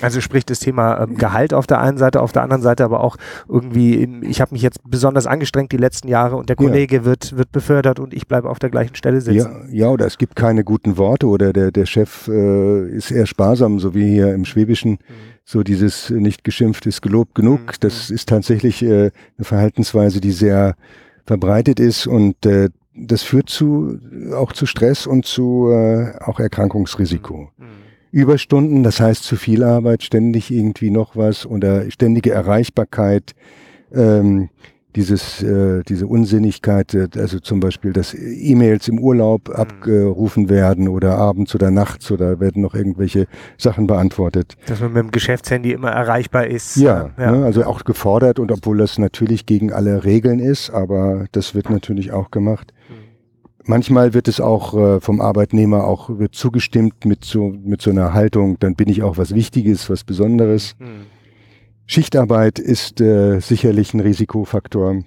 Also 0.00 0.20
sprich 0.20 0.46
das 0.46 0.60
Thema 0.60 1.02
ähm, 1.02 1.16
Gehalt 1.16 1.52
auf 1.52 1.66
der 1.66 1.80
einen 1.80 1.98
Seite, 1.98 2.22
auf 2.22 2.32
der 2.32 2.42
anderen 2.42 2.62
Seite 2.62 2.84
aber 2.84 3.02
auch 3.02 3.16
irgendwie, 3.48 4.08
ich 4.22 4.40
habe 4.40 4.54
mich 4.54 4.62
jetzt 4.62 4.78
besonders 4.88 5.26
angestrengt 5.26 5.72
die 5.72 5.76
letzten 5.76 6.08
Jahre 6.08 6.36
und 6.36 6.48
der 6.48 6.56
Ja. 6.58 6.66
Kollege 6.66 7.04
wird, 7.04 7.36
wird 7.36 7.50
befördert 7.52 7.98
und 7.98 8.14
ich 8.14 8.28
bleibe 8.28 8.48
auf 8.48 8.58
der 8.58 8.70
gleichen 8.70 8.94
Stelle 8.94 9.20
sitzen. 9.20 9.68
Ja, 9.72 9.86
ja, 9.86 9.88
oder 9.90 10.06
es 10.06 10.18
gibt 10.18 10.36
keine 10.36 10.62
guten 10.64 10.96
Worte 10.96 11.26
oder 11.26 11.52
der, 11.52 11.72
der 11.72 11.86
Chef 11.86 12.28
äh, 12.28 12.88
ist 12.88 13.10
eher 13.10 13.26
sparsam, 13.26 13.80
so 13.80 13.94
wie 13.94 14.08
hier 14.08 14.32
im 14.34 14.44
Schwäbischen. 14.44 14.98
So 15.44 15.62
dieses 15.62 16.10
äh, 16.10 16.14
nicht 16.14 16.44
geschimpft 16.44 16.84
ist 16.84 17.00
gelobt 17.00 17.34
genug. 17.34 17.60
Mhm. 17.60 17.72
Das 17.94 18.10
ist 18.10 18.28
tatsächlich 18.28 18.82
äh, 18.82 19.10
eine 19.36 19.44
Verhaltensweise, 19.44 20.20
die 20.20 20.32
sehr 20.32 20.74
verbreitet 21.24 21.80
ist 21.80 22.06
und 22.06 22.44
äh, 22.46 22.70
das 22.94 23.22
führt 23.22 23.48
zu 23.48 23.98
auch 24.34 24.52
zu 24.52 24.66
Stress 24.66 25.06
und 25.06 25.24
zu 25.24 25.70
äh, 25.70 26.12
auch 26.20 26.40
Erkrankungsrisiko. 26.40 27.50
Mhm. 27.56 27.64
Überstunden, 28.10 28.82
das 28.82 29.00
heißt 29.00 29.22
zu 29.22 29.36
viel 29.36 29.62
Arbeit, 29.62 30.02
ständig 30.02 30.50
irgendwie 30.50 30.90
noch 30.90 31.14
was 31.14 31.44
oder 31.44 31.90
ständige 31.90 32.30
Erreichbarkeit, 32.30 33.34
ähm, 33.92 34.48
dieses, 34.96 35.42
äh, 35.42 35.82
diese 35.86 36.06
Unsinnigkeit, 36.06 36.94
äh, 36.94 37.08
also 37.16 37.38
zum 37.40 37.60
Beispiel, 37.60 37.92
dass 37.92 38.14
E-Mails 38.14 38.88
im 38.88 38.98
Urlaub 38.98 39.50
abgerufen 39.50 40.48
werden 40.48 40.88
oder 40.88 41.16
abends 41.16 41.54
oder 41.54 41.70
nachts 41.70 42.10
oder 42.10 42.40
werden 42.40 42.62
noch 42.62 42.74
irgendwelche 42.74 43.26
Sachen 43.58 43.86
beantwortet. 43.86 44.56
Dass 44.66 44.80
man 44.80 44.92
mit 44.92 45.02
dem 45.04 45.10
Geschäftshandy 45.10 45.72
immer 45.72 45.90
erreichbar 45.90 46.46
ist. 46.46 46.76
Ja, 46.76 47.10
ja. 47.18 47.32
Ne, 47.32 47.44
also 47.44 47.64
auch 47.64 47.84
gefordert 47.84 48.38
und 48.38 48.50
obwohl 48.50 48.78
das 48.78 48.98
natürlich 48.98 49.46
gegen 49.46 49.72
alle 49.72 50.04
Regeln 50.04 50.38
ist, 50.38 50.70
aber 50.70 51.26
das 51.32 51.54
wird 51.54 51.70
natürlich 51.70 52.12
auch 52.12 52.30
gemacht. 52.30 52.72
Manchmal 53.64 54.14
wird 54.14 54.28
es 54.28 54.40
auch 54.40 54.74
äh, 54.74 55.00
vom 55.00 55.20
Arbeitnehmer 55.20 55.84
auch 55.84 56.08
wird 56.18 56.34
zugestimmt 56.34 57.04
mit 57.04 57.26
so 57.26 57.52
mit 57.62 57.82
so 57.82 57.90
einer 57.90 58.14
Haltung, 58.14 58.58
dann 58.58 58.74
bin 58.74 58.88
ich 58.88 59.02
auch 59.02 59.18
was 59.18 59.34
Wichtiges, 59.34 59.90
was 59.90 60.04
Besonderes. 60.04 60.74
Mhm. 60.78 61.17
Schichtarbeit 61.90 62.58
ist 62.58 63.00
äh, 63.00 63.40
sicherlich 63.40 63.94
ein 63.94 64.00
Risikofaktor 64.00 64.92
Mhm. 64.92 65.04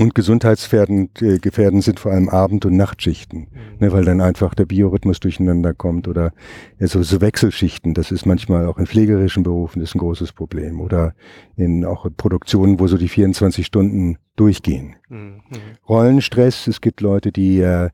und 0.00 0.14
gesundheitsgefährdend 0.14 1.20
äh, 1.20 1.38
gefährdend 1.38 1.84
sind 1.84 2.00
vor 2.00 2.10
allem 2.10 2.30
Abend- 2.30 2.64
und 2.64 2.74
Nachtschichten, 2.74 3.48
ne, 3.78 3.92
weil 3.92 4.04
dann 4.06 4.22
einfach 4.22 4.54
der 4.54 4.64
Biorhythmus 4.64 5.20
durcheinander 5.20 5.74
kommt 5.74 6.08
oder 6.08 6.32
ja, 6.80 6.86
so, 6.86 7.02
so 7.02 7.20
Wechselschichten. 7.20 7.92
Das 7.92 8.10
ist 8.10 8.24
manchmal 8.24 8.66
auch 8.66 8.78
in 8.78 8.86
pflegerischen 8.86 9.42
Berufen 9.42 9.82
ist 9.82 9.94
ein 9.94 9.98
großes 9.98 10.32
Problem 10.32 10.80
oder 10.80 11.14
in 11.54 11.84
auch 11.84 12.06
in 12.06 12.14
Produktionen, 12.14 12.80
wo 12.80 12.86
so 12.86 12.96
die 12.96 13.08
24 13.08 13.66
Stunden 13.66 14.16
durchgehen. 14.36 14.96
Mhm. 15.10 15.18
Mhm. 15.50 15.58
Rollenstress, 15.86 16.66
es 16.66 16.80
gibt 16.80 17.02
Leute, 17.02 17.30
die 17.30 17.60
äh, 17.60 17.90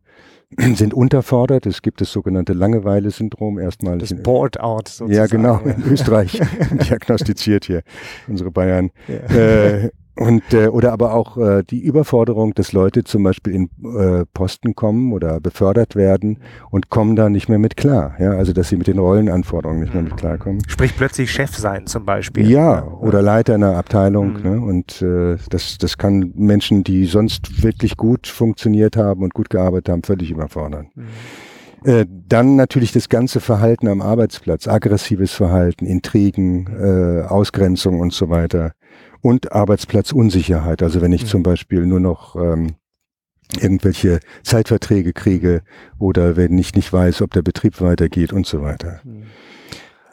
sind 0.75 0.95
unterfordert. 0.95 1.67
Es 1.67 1.83
gibt 1.83 2.01
das 2.01 2.11
sogenannte 2.13 2.53
Langeweile-Syndrom. 2.53 3.59
Erstmal 3.59 3.99
Das 3.99 4.11
in- 4.11 4.23
Board-out 4.23 4.89
sozusagen. 4.89 5.13
ja, 5.13 5.27
genau, 5.27 5.59
in 5.65 5.83
Österreich 5.93 6.41
diagnostiziert 6.89 7.65
hier, 7.65 7.83
unsere 8.29 8.51
Bayern. 8.51 8.91
Ja. 9.09 9.35
Äh, 9.37 9.91
und, 10.17 10.53
äh, 10.53 10.69
oder 10.69 10.93
aber 10.93 11.15
auch 11.15 11.37
äh, 11.37 11.63
die 11.63 11.81
Überforderung, 11.81 12.53
dass 12.55 12.73
Leute 12.73 13.05
zum 13.05 13.23
Beispiel 13.23 13.55
in 13.55 13.71
äh, 13.97 14.25
Posten 14.35 14.75
kommen 14.75 15.13
oder 15.13 15.41
befördert 15.41 15.97
werden 15.97 16.39
und 16.71 16.91
kommen 16.91 17.17
da 17.17 17.29
nicht 17.29 17.49
mehr 17.49 17.59
mit 17.59 17.77
klar. 17.77 18.15
Ja, 18.19 18.33
also 18.33 18.53
dass 18.53 18.69
sie 18.69 18.77
mit 18.77 18.87
den 18.87 18.99
Rollenanforderungen 18.99 19.81
nicht 19.81 19.95
mehr 19.95 20.03
mit 20.03 20.17
klarkommen. 20.17 20.63
Sprich 20.69 20.97
plötzlich 20.97 21.31
Chef 21.31 21.57
sein 21.57 21.87
zum 21.87 22.05
Beispiel. 22.05 22.51
Ja, 22.51 22.87
oder 22.87 23.23
Leiter 23.23 23.55
einer 23.55 23.77
Abteilung. 23.77 24.35
Mhm. 24.35 24.43
Ne? 24.43 24.61
Und 24.61 25.03
äh, 25.03 25.37
das, 25.49 25.79
das 25.79 25.97
kann 25.97 26.33
Menschen, 26.35 26.85
die 26.85 27.07
sonst 27.07 27.63
wirklich 27.63 27.97
gut 27.97 28.27
funktioniert 28.27 28.97
haben 28.97 29.23
und 29.23 29.33
gut 29.33 29.49
gearbeitet 29.49 29.89
haben, 29.89 30.03
völlig 30.03 30.31
überfordern. 30.31 30.91
Mhm. 30.95 31.07
Äh, 31.85 32.05
dann 32.29 32.57
natürlich 32.57 32.93
das 32.93 33.09
ganze 33.09 33.41
Verhalten 33.41 33.89
am 33.89 34.03
Arbeitsplatz, 34.03 34.69
aggressives 34.69 35.33
Verhalten, 35.33 35.87
Intrigen, 35.87 36.67
äh, 36.67 37.23
Ausgrenzung 37.27 38.01
und 38.01 38.13
so 38.13 38.29
weiter. 38.29 38.73
Und 39.21 39.53
Arbeitsplatzunsicherheit. 39.53 40.83
Also 40.83 41.01
wenn 41.01 41.13
ich 41.13 41.25
mhm. 41.25 41.29
zum 41.29 41.43
Beispiel 41.43 41.87
nur 41.87 42.01
noch 42.01 42.37
ähm, 42.37 42.77
irgendwelche 43.59 44.21
Zeitverträge 44.43 45.13
kriege 45.13 45.63
oder 45.99 46.37
wenn 46.37 46.57
ich 46.59 46.75
nicht 46.75 46.93
weiß, 46.93 47.23
ob 47.23 47.33
der 47.33 47.43
Betrieb 47.43 47.81
weitergeht 47.81 48.33
und 48.33 48.47
so 48.47 48.63
weiter. 48.63 49.01
Mhm. 49.05 49.25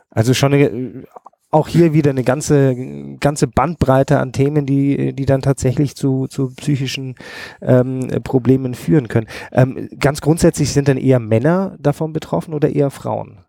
Also 0.09 0.33
schon 0.33 0.53
eine, 0.53 1.05
auch 1.49 1.67
hier 1.67 1.93
wieder 1.93 2.11
eine 2.11 2.23
ganze, 2.23 2.75
ganze 3.19 3.47
Bandbreite 3.47 4.19
an 4.19 4.33
Themen, 4.33 4.65
die, 4.65 5.13
die 5.13 5.25
dann 5.25 5.41
tatsächlich 5.41 5.95
zu, 5.95 6.27
zu 6.27 6.53
psychischen 6.55 7.15
ähm, 7.61 8.07
Problemen 8.23 8.73
führen 8.73 9.07
können. 9.07 9.27
Ähm, 9.51 9.89
ganz 9.99 10.21
grundsätzlich 10.21 10.73
sind 10.73 10.87
dann 10.87 10.97
eher 10.97 11.19
Männer 11.19 11.77
davon 11.79 12.13
betroffen 12.13 12.53
oder 12.53 12.69
eher 12.69 12.89
Frauen? 12.89 13.39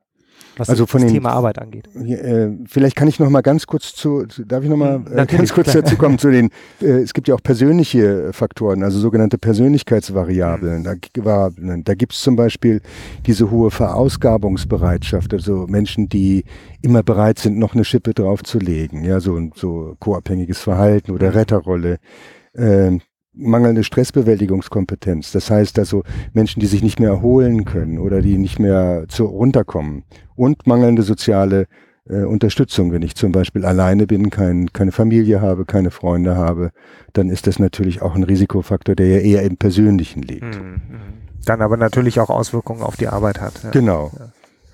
Was 0.58 0.68
also 0.68 0.86
von 0.86 1.00
das 1.00 1.08
den, 1.10 1.14
Thema 1.14 1.30
Arbeit 1.30 1.58
angeht. 1.58 1.88
Äh, 1.94 2.50
vielleicht 2.66 2.96
kann 2.96 3.08
ich 3.08 3.18
noch 3.18 3.30
mal 3.30 3.40
ganz 3.40 3.66
kurz 3.66 3.94
zu, 3.94 4.26
darf 4.44 4.62
ich 4.62 4.68
noch 4.68 4.76
mal 4.76 5.02
äh, 5.10 5.26
ganz 5.26 5.52
kurz 5.52 5.72
dazu 5.72 5.96
kommen 5.96 6.18
zu 6.18 6.30
den, 6.30 6.50
äh, 6.80 6.86
es 6.86 7.14
gibt 7.14 7.28
ja 7.28 7.34
auch 7.34 7.42
persönliche 7.42 8.32
Faktoren, 8.32 8.82
also 8.82 8.98
sogenannte 8.98 9.38
Persönlichkeitsvariablen. 9.38 10.80
Mhm. 10.80 10.84
Da, 10.84 11.24
war, 11.24 11.50
da 11.56 11.94
gibt 11.94 12.12
es 12.12 12.20
zum 12.20 12.36
Beispiel 12.36 12.80
diese 13.26 13.50
hohe 13.50 13.70
Verausgabungsbereitschaft, 13.70 15.32
also 15.32 15.66
Menschen, 15.68 16.08
die 16.08 16.44
immer 16.82 17.02
bereit 17.02 17.38
sind, 17.38 17.58
noch 17.58 17.74
eine 17.74 17.84
Schippe 17.84 18.14
draufzulegen, 18.14 19.04
ja, 19.04 19.20
so, 19.20 19.40
so 19.54 19.96
co-abhängiges 20.00 20.60
Verhalten 20.60 21.12
oder 21.12 21.30
mhm. 21.30 21.36
Retterrolle. 21.36 21.98
Äh, 22.54 22.98
mangelnde 23.38 23.84
Stressbewältigungskompetenz. 23.84 25.32
Das 25.32 25.50
heißt 25.50 25.78
also 25.78 26.02
Menschen, 26.32 26.60
die 26.60 26.66
sich 26.66 26.82
nicht 26.82 27.00
mehr 27.00 27.10
erholen 27.10 27.64
können 27.64 27.98
oder 27.98 28.20
die 28.20 28.38
nicht 28.38 28.58
mehr 28.58 29.04
zu 29.08 29.24
runterkommen. 29.24 30.04
Und 30.36 30.66
mangelnde 30.66 31.02
soziale 31.02 31.66
äh, 32.08 32.24
Unterstützung. 32.24 32.92
Wenn 32.92 33.02
ich 33.02 33.14
zum 33.14 33.32
Beispiel 33.32 33.64
alleine 33.64 34.06
bin, 34.06 34.30
kein, 34.30 34.72
keine 34.72 34.92
Familie 34.92 35.40
habe, 35.40 35.64
keine 35.64 35.90
Freunde 35.90 36.36
habe, 36.36 36.70
dann 37.12 37.30
ist 37.30 37.46
das 37.46 37.58
natürlich 37.58 38.02
auch 38.02 38.14
ein 38.14 38.24
Risikofaktor, 38.24 38.94
der 38.94 39.06
ja 39.08 39.18
eher 39.18 39.42
im 39.42 39.56
Persönlichen 39.56 40.22
liegt. 40.22 40.42
Mhm, 40.42 40.70
mhm. 40.72 41.00
Dann 41.44 41.62
aber 41.62 41.76
natürlich 41.76 42.20
auch 42.20 42.30
Auswirkungen 42.30 42.82
auf 42.82 42.96
die 42.96 43.08
Arbeit 43.08 43.40
hat. 43.40 43.62
Ja. 43.62 43.70
Genau. 43.70 44.10
Ja. 44.18 44.28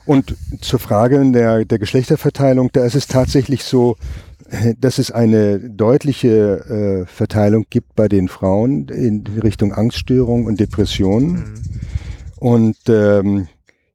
Und 0.06 0.36
zur 0.60 0.78
Frage 0.78 1.32
der, 1.32 1.64
der 1.64 1.78
Geschlechterverteilung, 1.78 2.70
da 2.72 2.84
ist 2.84 2.94
es 2.94 3.06
tatsächlich 3.06 3.64
so, 3.64 3.96
dass 4.80 4.98
es 4.98 5.10
eine 5.10 5.58
deutliche 5.58 7.04
äh, 7.04 7.06
Verteilung 7.06 7.66
gibt 7.70 7.94
bei 7.94 8.08
den 8.08 8.28
Frauen 8.28 8.88
in 8.88 9.24
Richtung 9.42 9.72
Angststörung 9.72 10.46
und 10.46 10.60
Depression. 10.60 11.32
Mhm. 11.32 11.54
Und 12.36 12.76
ähm, 12.88 13.48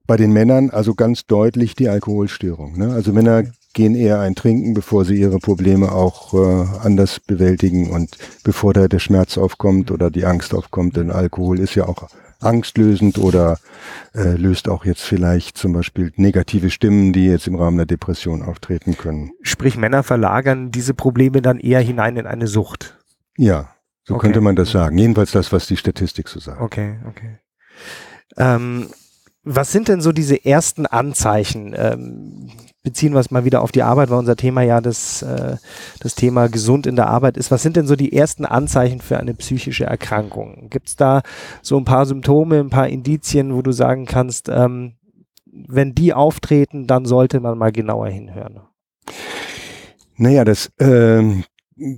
bei 0.07 0.17
den 0.17 0.33
Männern 0.33 0.71
also 0.71 0.95
ganz 0.95 1.27
deutlich 1.27 1.75
die 1.75 1.87
Alkoholstörung. 1.87 2.77
Ne? 2.77 2.91
Also 2.93 3.13
Männer 3.13 3.43
gehen 3.73 3.93
eher 3.93 4.19
ein 4.19 4.33
Trinken, 4.33 4.73
bevor 4.73 5.05
sie 5.05 5.15
ihre 5.15 5.37
Probleme 5.37 5.91
auch 5.91 6.33
äh, 6.33 6.65
anders 6.81 7.19
bewältigen 7.19 7.91
und 7.91 8.17
bevor 8.43 8.73
da 8.73 8.87
der 8.87 8.99
Schmerz 8.99 9.37
aufkommt 9.37 9.91
oder 9.91 10.09
die 10.09 10.25
Angst 10.25 10.55
aufkommt. 10.55 10.97
Denn 10.97 11.11
Alkohol 11.11 11.59
ist 11.59 11.75
ja 11.75 11.87
auch 11.87 12.07
angstlösend 12.39 13.17
oder 13.17 13.57
äh, 14.13 14.35
löst 14.35 14.69
auch 14.69 14.85
jetzt 14.85 15.01
vielleicht 15.01 15.57
zum 15.57 15.73
Beispiel 15.73 16.11
negative 16.15 16.69
Stimmen, 16.69 17.13
die 17.13 17.25
jetzt 17.25 17.47
im 17.47 17.55
Rahmen 17.55 17.77
der 17.77 17.85
Depression 17.85 18.41
auftreten 18.41 18.97
können. 18.97 19.31
Sprich, 19.41 19.77
Männer 19.77 20.03
verlagern 20.03 20.71
diese 20.71 20.93
Probleme 20.93 21.41
dann 21.41 21.59
eher 21.59 21.81
hinein 21.81 22.17
in 22.17 22.27
eine 22.27 22.47
Sucht. 22.47 22.97
Ja, 23.37 23.75
so 24.03 24.15
okay. 24.15 24.27
könnte 24.27 24.41
man 24.41 24.55
das 24.55 24.71
sagen. 24.71 24.97
Jedenfalls 24.97 25.31
das, 25.31 25.51
was 25.51 25.67
die 25.67 25.77
Statistik 25.77 26.27
so 26.27 26.39
sagt. 26.39 26.61
Okay, 26.61 26.99
okay. 27.07 27.39
Ähm, 28.37 28.87
was 29.43 29.71
sind 29.71 29.87
denn 29.87 30.01
so 30.01 30.11
diese 30.11 30.45
ersten 30.45 30.85
Anzeichen? 30.85 31.73
Ähm, 31.75 32.49
beziehen 32.83 33.13
wir 33.13 33.19
es 33.19 33.31
mal 33.31 33.45
wieder 33.45 33.61
auf 33.61 33.71
die 33.71 33.83
Arbeit, 33.83 34.09
weil 34.09 34.19
unser 34.19 34.35
Thema 34.35 34.61
ja 34.61 34.81
das, 34.81 35.21
äh, 35.21 35.57
das 35.99 36.15
Thema 36.15 36.47
gesund 36.47 36.87
in 36.87 36.95
der 36.95 37.07
Arbeit 37.07 37.37
ist. 37.37 37.51
Was 37.51 37.61
sind 37.61 37.75
denn 37.75 37.87
so 37.87 37.95
die 37.95 38.13
ersten 38.13 38.45
Anzeichen 38.45 39.01
für 39.01 39.17
eine 39.17 39.33
psychische 39.33 39.85
Erkrankung? 39.85 40.67
Gibt 40.69 40.89
es 40.89 40.95
da 40.95 41.21
so 41.61 41.77
ein 41.77 41.85
paar 41.85 42.05
Symptome, 42.05 42.59
ein 42.59 42.69
paar 42.69 42.87
Indizien, 42.87 43.53
wo 43.53 43.61
du 43.61 43.71
sagen 43.71 44.05
kannst, 44.05 44.49
ähm, 44.49 44.93
wenn 45.45 45.95
die 45.95 46.13
auftreten, 46.13 46.87
dann 46.87 47.05
sollte 47.05 47.39
man 47.39 47.57
mal 47.57 47.71
genauer 47.71 48.07
hinhören? 48.07 48.61
Naja, 50.15 50.43
das 50.43 50.71
ähm, 50.79 51.43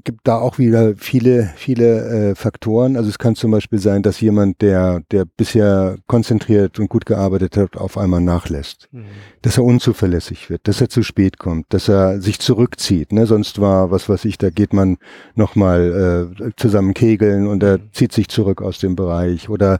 gibt 0.03 0.27
da 0.27 0.37
auch 0.37 0.57
wieder 0.57 0.95
viele, 0.95 1.51
viele 1.55 2.31
äh, 2.31 2.35
Faktoren. 2.35 2.95
Also 2.95 3.09
es 3.09 3.17
kann 3.17 3.35
zum 3.35 3.51
Beispiel 3.51 3.79
sein, 3.79 4.03
dass 4.03 4.21
jemand, 4.21 4.61
der, 4.61 5.01
der 5.11 5.25
bisher 5.25 5.97
konzentriert 6.07 6.79
und 6.79 6.89
gut 6.89 7.05
gearbeitet 7.05 7.57
hat, 7.57 7.77
auf 7.77 7.97
einmal 7.97 8.21
nachlässt. 8.21 8.89
Mhm. 8.91 9.05
Dass 9.41 9.57
er 9.57 9.63
unzuverlässig 9.63 10.49
wird, 10.49 10.67
dass 10.67 10.81
er 10.81 10.89
zu 10.89 11.03
spät 11.03 11.39
kommt, 11.39 11.65
dass 11.69 11.87
er 11.89 12.21
sich 12.21 12.39
zurückzieht. 12.39 13.11
Ne? 13.11 13.25
Sonst 13.25 13.59
war, 13.59 13.91
was 13.91 14.07
weiß 14.09 14.25
ich, 14.25 14.37
da 14.37 14.49
geht 14.49 14.73
man 14.73 14.97
nochmal 15.35 16.33
äh, 16.39 16.49
zusammen 16.55 16.93
kegeln 16.93 17.47
und 17.47 17.63
er 17.63 17.79
mhm. 17.79 17.89
zieht 17.93 18.11
sich 18.11 18.27
zurück 18.27 18.61
aus 18.61 18.79
dem 18.79 18.95
Bereich 18.95 19.49
oder 19.49 19.79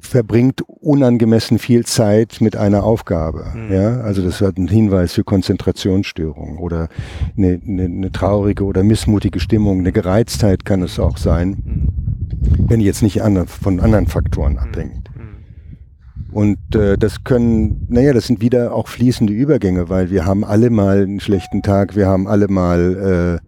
verbringt 0.00 0.62
unangemessen 0.66 1.58
viel 1.58 1.84
Zeit 1.84 2.40
mit 2.40 2.56
einer 2.56 2.84
Aufgabe. 2.84 3.46
Mhm. 3.54 3.72
Ja, 3.72 4.00
also 4.00 4.22
das 4.22 4.40
hat 4.40 4.56
einen 4.56 4.68
Hinweis 4.68 5.12
für 5.12 5.24
Konzentrationsstörungen 5.24 6.58
oder 6.58 6.88
eine, 7.36 7.60
eine, 7.66 7.84
eine, 7.84 8.12
traurige 8.12 8.64
oder 8.64 8.84
missmutige 8.84 9.40
Stimmung, 9.40 9.80
eine 9.80 9.92
Gereiztheit 9.92 10.64
kann 10.64 10.82
es 10.82 10.98
auch 10.98 11.18
sein, 11.18 11.48
mhm. 11.64 12.68
wenn 12.68 12.80
jetzt 12.80 13.02
nicht 13.02 13.22
andere, 13.22 13.46
von 13.46 13.80
anderen 13.80 14.06
Faktoren 14.06 14.52
mhm. 14.52 14.58
abhängt. 14.58 15.10
Mhm. 15.14 16.34
Und 16.34 16.74
äh, 16.74 16.96
das 16.96 17.24
können, 17.24 17.86
naja, 17.88 18.12
das 18.12 18.26
sind 18.26 18.40
wieder 18.40 18.74
auch 18.74 18.88
fließende 18.88 19.32
Übergänge, 19.32 19.88
weil 19.88 20.10
wir 20.10 20.26
haben 20.26 20.44
alle 20.44 20.70
mal 20.70 21.02
einen 21.02 21.20
schlechten 21.20 21.62
Tag, 21.62 21.96
wir 21.96 22.06
haben 22.06 22.26
alle 22.26 22.48
mal 22.48 23.40
äh, 23.42 23.47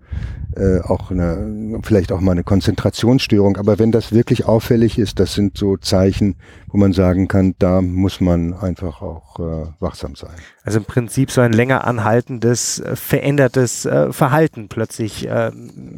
äh, 0.57 0.80
auch 0.80 1.11
eine, 1.11 1.80
vielleicht 1.83 2.12
auch 2.12 2.21
mal 2.21 2.33
eine 2.33 2.45
Konzentrationsstörung. 2.45 3.57
Aber 3.57 3.78
wenn 3.78 3.92
das 3.92 4.12
wirklich 4.12 4.47
auffällig 4.47 4.99
ist, 4.99 5.21
das 5.21 5.35
sind 5.35 5.57
so 5.57 5.76
Zeichen, 5.76 6.37
wo 6.72 6.78
man 6.78 6.92
sagen 6.92 7.26
kann, 7.26 7.54
da 7.58 7.80
muss 7.80 8.20
man 8.20 8.54
einfach 8.54 9.02
auch 9.02 9.38
äh, 9.40 9.66
wachsam 9.80 10.14
sein. 10.14 10.34
Also 10.62 10.78
im 10.78 10.84
Prinzip 10.84 11.30
so 11.30 11.40
ein 11.40 11.52
länger 11.52 11.84
anhaltendes, 11.84 12.78
äh, 12.78 12.94
verändertes 12.94 13.86
äh, 13.86 14.12
Verhalten 14.12 14.68
plötzlich 14.68 15.26
äh, 15.26 15.50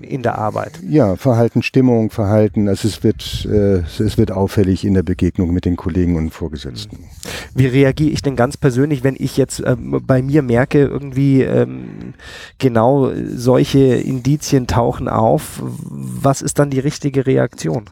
in 0.02 0.22
der 0.22 0.38
Arbeit. 0.38 0.80
Ja, 0.88 1.16
Verhalten, 1.16 1.62
Stimmung, 1.62 2.10
Verhalten. 2.10 2.68
Also 2.68 2.88
es 2.88 3.02
wird, 3.02 3.46
äh, 3.50 3.82
es 4.02 4.16
wird 4.16 4.32
auffällig 4.32 4.84
in 4.84 4.94
der 4.94 5.02
Begegnung 5.02 5.52
mit 5.52 5.64
den 5.64 5.76
Kollegen 5.76 6.16
und 6.16 6.30
Vorgesetzten. 6.30 6.96
Mhm. 6.96 7.06
Wie 7.54 7.66
reagiere 7.66 8.10
ich 8.10 8.22
denn 8.22 8.36
ganz 8.36 8.56
persönlich, 8.56 9.04
wenn 9.04 9.16
ich 9.18 9.36
jetzt 9.36 9.62
ähm, 9.64 10.00
bei 10.06 10.22
mir 10.22 10.42
merke, 10.42 10.84
irgendwie 10.84 11.42
ähm, 11.42 12.14
genau 12.58 13.10
solche 13.34 13.96
Indizien 13.96 14.66
tauchen 14.66 15.08
auf? 15.08 15.60
Was 15.62 16.40
ist 16.40 16.58
dann 16.58 16.70
die 16.70 16.80
richtige 16.80 17.26
Reaktion? 17.26 17.90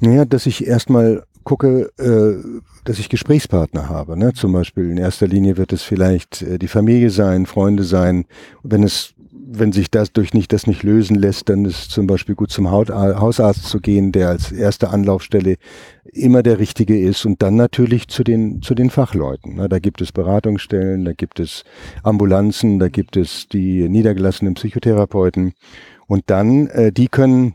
Naja, 0.00 0.24
dass 0.24 0.46
ich 0.46 0.66
erstmal 0.66 1.24
gucke, 1.44 1.90
äh, 1.98 2.42
dass 2.84 2.98
ich 2.98 3.08
Gesprächspartner 3.08 3.88
habe. 3.88 4.18
Ne? 4.18 4.32
Zum 4.32 4.52
Beispiel 4.52 4.90
in 4.90 4.98
erster 4.98 5.26
Linie 5.26 5.56
wird 5.56 5.72
es 5.72 5.82
vielleicht 5.82 6.42
äh, 6.42 6.58
die 6.58 6.68
Familie 6.68 7.10
sein, 7.10 7.46
Freunde 7.46 7.84
sein. 7.84 8.26
Wenn 8.62 8.82
es 8.82 9.14
wenn 9.52 9.72
sich 9.72 9.90
das 9.90 10.12
durch 10.12 10.32
nicht 10.32 10.52
das 10.52 10.68
nicht 10.68 10.84
lösen 10.84 11.16
lässt, 11.16 11.48
dann 11.48 11.64
ist 11.64 11.90
zum 11.90 12.06
Beispiel 12.06 12.36
gut 12.36 12.52
zum 12.52 12.70
Hausarzt 12.70 13.64
zu 13.64 13.80
gehen, 13.80 14.12
der 14.12 14.28
als 14.28 14.52
erste 14.52 14.90
Anlaufstelle 14.90 15.56
immer 16.04 16.44
der 16.44 16.60
richtige 16.60 16.98
ist 16.98 17.26
und 17.26 17.42
dann 17.42 17.56
natürlich 17.56 18.06
zu 18.08 18.22
den 18.22 18.62
zu 18.62 18.74
den 18.74 18.90
Fachleuten. 18.90 19.56
Ne? 19.56 19.68
Da 19.68 19.80
gibt 19.80 20.00
es 20.00 20.12
Beratungsstellen, 20.12 21.04
da 21.04 21.12
gibt 21.12 21.40
es 21.40 21.64
Ambulanzen, 22.04 22.78
da 22.78 22.88
gibt 22.88 23.16
es 23.16 23.48
die 23.48 23.88
niedergelassenen 23.88 24.54
Psychotherapeuten 24.54 25.52
und 26.06 26.24
dann 26.26 26.68
äh, 26.68 26.92
die 26.92 27.08
können 27.08 27.54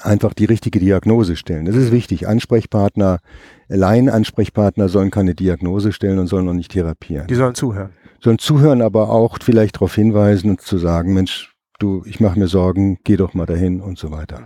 einfach 0.00 0.34
die 0.34 0.44
richtige 0.44 0.80
Diagnose 0.80 1.36
stellen. 1.36 1.64
Das 1.64 1.76
ist 1.76 1.92
wichtig. 1.92 2.26
Ansprechpartner, 2.26 3.20
Laienansprechpartner 3.68 4.88
sollen 4.88 5.10
keine 5.10 5.34
Diagnose 5.34 5.92
stellen 5.92 6.18
und 6.18 6.26
sollen 6.26 6.48
auch 6.48 6.54
nicht 6.54 6.72
therapieren. 6.72 7.26
Die 7.28 7.34
sollen 7.34 7.54
zuhören. 7.54 7.90
Sollen 8.20 8.38
zuhören, 8.38 8.82
aber 8.82 9.10
auch 9.10 9.38
vielleicht 9.40 9.76
darauf 9.76 9.94
hinweisen 9.94 10.50
und 10.50 10.60
zu 10.60 10.78
sagen, 10.78 11.14
Mensch, 11.14 11.54
du, 11.78 12.02
ich 12.06 12.20
mache 12.20 12.38
mir 12.38 12.48
Sorgen, 12.48 12.98
geh 13.04 13.16
doch 13.16 13.34
mal 13.34 13.46
dahin 13.46 13.80
und 13.80 13.98
so 13.98 14.10
weiter. 14.10 14.42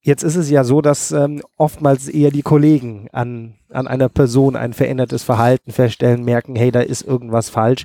Jetzt 0.00 0.22
ist 0.22 0.36
es 0.36 0.48
ja 0.48 0.64
so, 0.64 0.80
dass 0.80 1.12
ähm, 1.12 1.42
oftmals 1.56 2.08
eher 2.08 2.30
die 2.30 2.42
Kollegen 2.42 3.08
an, 3.12 3.56
an 3.68 3.86
einer 3.86 4.08
Person 4.08 4.56
ein 4.56 4.72
verändertes 4.72 5.22
Verhalten 5.22 5.70
feststellen, 5.70 6.24
merken, 6.24 6.56
hey, 6.56 6.70
da 6.70 6.80
ist 6.80 7.02
irgendwas 7.02 7.50
falsch. 7.50 7.84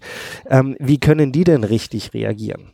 Ähm, 0.49 0.77
wie 0.79 0.99
können 0.99 1.33
die 1.33 1.43
denn 1.43 1.65
richtig 1.65 2.13
reagieren? 2.13 2.71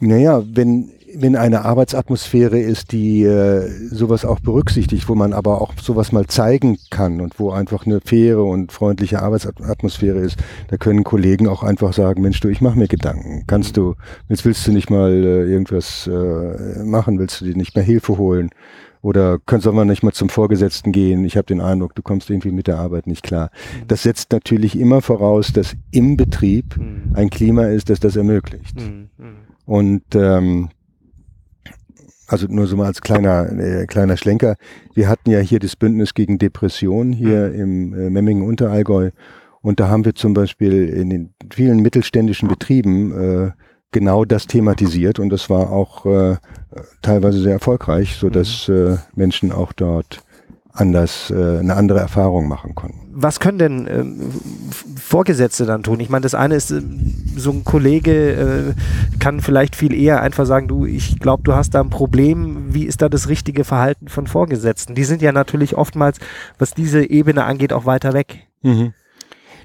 Naja, 0.00 0.42
wenn 0.44 0.90
wenn 1.14 1.36
eine 1.36 1.64
Arbeitsatmosphäre 1.64 2.58
ist, 2.58 2.92
die 2.92 3.22
äh, 3.22 3.68
sowas 3.90 4.24
auch 4.24 4.40
berücksichtigt, 4.40 5.08
wo 5.08 5.14
man 5.14 5.32
aber 5.32 5.60
auch 5.60 5.72
sowas 5.80 6.12
mal 6.12 6.26
zeigen 6.26 6.78
kann 6.90 7.20
und 7.20 7.38
wo 7.38 7.50
einfach 7.50 7.86
eine 7.86 8.00
faire 8.00 8.44
und 8.44 8.72
freundliche 8.72 9.22
Arbeitsatmosphäre 9.22 10.18
ist, 10.18 10.36
da 10.68 10.76
können 10.76 11.04
Kollegen 11.04 11.48
auch 11.48 11.62
einfach 11.62 11.92
sagen, 11.92 12.22
Mensch, 12.22 12.40
du, 12.40 12.48
ich 12.48 12.60
mache 12.60 12.78
mir 12.78 12.88
Gedanken. 12.88 13.44
Kannst 13.46 13.76
du, 13.76 13.94
jetzt 14.28 14.44
willst 14.44 14.66
du 14.66 14.72
nicht 14.72 14.90
mal 14.90 15.12
äh, 15.12 15.44
irgendwas 15.50 16.06
äh, 16.06 16.82
machen, 16.84 17.18
willst 17.18 17.40
du 17.40 17.44
dir 17.44 17.56
nicht 17.56 17.74
mehr 17.74 17.84
Hilfe 17.84 18.18
holen? 18.18 18.50
Oder 19.00 19.38
können, 19.38 19.62
soll 19.62 19.74
man 19.74 19.86
nicht 19.86 20.02
mal 20.02 20.12
zum 20.12 20.28
Vorgesetzten 20.28 20.90
gehen? 20.92 21.24
Ich 21.24 21.36
habe 21.36 21.46
den 21.46 21.60
Eindruck, 21.60 21.94
du 21.94 22.02
kommst 22.02 22.30
irgendwie 22.30 22.50
mit 22.50 22.66
der 22.66 22.78
Arbeit 22.78 23.06
nicht 23.06 23.22
klar. 23.22 23.50
Mhm. 23.52 23.88
Das 23.88 24.02
setzt 24.02 24.32
natürlich 24.32 24.78
immer 24.78 25.02
voraus, 25.02 25.52
dass 25.52 25.76
im 25.92 26.16
Betrieb 26.16 26.76
mhm. 26.76 27.12
ein 27.14 27.30
Klima 27.30 27.66
ist, 27.66 27.90
das 27.90 28.00
das 28.00 28.16
ermöglicht. 28.16 28.76
Mhm. 28.80 29.08
Und 29.66 30.02
ähm, 30.14 30.70
also 32.28 32.46
nur 32.48 32.66
so 32.66 32.76
mal 32.76 32.86
als 32.86 33.00
kleiner, 33.00 33.50
äh, 33.50 33.86
kleiner 33.86 34.16
Schlenker. 34.16 34.56
Wir 34.94 35.08
hatten 35.08 35.30
ja 35.30 35.40
hier 35.40 35.58
das 35.58 35.76
Bündnis 35.76 36.14
gegen 36.14 36.38
Depression 36.38 37.12
hier 37.12 37.48
mhm. 37.48 37.60
im 37.60 37.94
äh, 37.94 38.10
Memmingen 38.10 38.46
Unterallgäu. 38.46 39.10
Und 39.60 39.80
da 39.80 39.88
haben 39.88 40.04
wir 40.04 40.14
zum 40.14 40.34
Beispiel 40.34 40.88
in 40.88 41.10
den 41.10 41.34
vielen 41.52 41.80
mittelständischen 41.80 42.48
Betrieben 42.48 43.12
äh, 43.12 43.50
genau 43.90 44.24
das 44.24 44.46
thematisiert 44.46 45.18
und 45.18 45.30
das 45.30 45.48
war 45.48 45.72
auch 45.72 46.04
äh, 46.06 46.36
teilweise 47.02 47.40
sehr 47.40 47.54
erfolgreich, 47.54 48.16
so 48.16 48.28
dass 48.28 48.68
mhm. 48.68 48.74
äh, 48.74 48.96
Menschen 49.14 49.50
auch 49.50 49.72
dort 49.72 50.20
anders 50.80 51.30
äh, 51.30 51.58
eine 51.58 51.74
andere 51.74 52.00
Erfahrung 52.00 52.48
machen 52.48 52.74
konnten. 52.74 53.00
Was 53.12 53.40
können 53.40 53.58
denn 53.58 53.86
äh, 53.86 54.04
Vorgesetzte 55.00 55.66
dann 55.66 55.82
tun? 55.82 56.00
Ich 56.00 56.08
meine, 56.08 56.22
das 56.22 56.34
eine 56.34 56.54
ist, 56.54 56.70
äh, 56.70 56.80
so 57.36 57.50
ein 57.50 57.64
Kollege 57.64 58.74
äh, 58.74 59.18
kann 59.18 59.40
vielleicht 59.40 59.76
viel 59.76 59.92
eher 59.92 60.22
einfach 60.22 60.46
sagen, 60.46 60.68
du, 60.68 60.86
ich 60.86 61.18
glaube, 61.18 61.42
du 61.42 61.54
hast 61.54 61.74
da 61.74 61.80
ein 61.80 61.90
Problem. 61.90 62.74
Wie 62.74 62.84
ist 62.84 63.02
da 63.02 63.08
das 63.08 63.28
richtige 63.28 63.64
Verhalten 63.64 64.08
von 64.08 64.26
Vorgesetzten? 64.26 64.94
Die 64.94 65.04
sind 65.04 65.22
ja 65.22 65.32
natürlich 65.32 65.76
oftmals, 65.76 66.18
was 66.58 66.74
diese 66.74 67.04
Ebene 67.08 67.44
angeht, 67.44 67.72
auch 67.72 67.86
weiter 67.86 68.12
weg. 68.12 68.46
Mhm. 68.62 68.92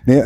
Naja, 0.06 0.26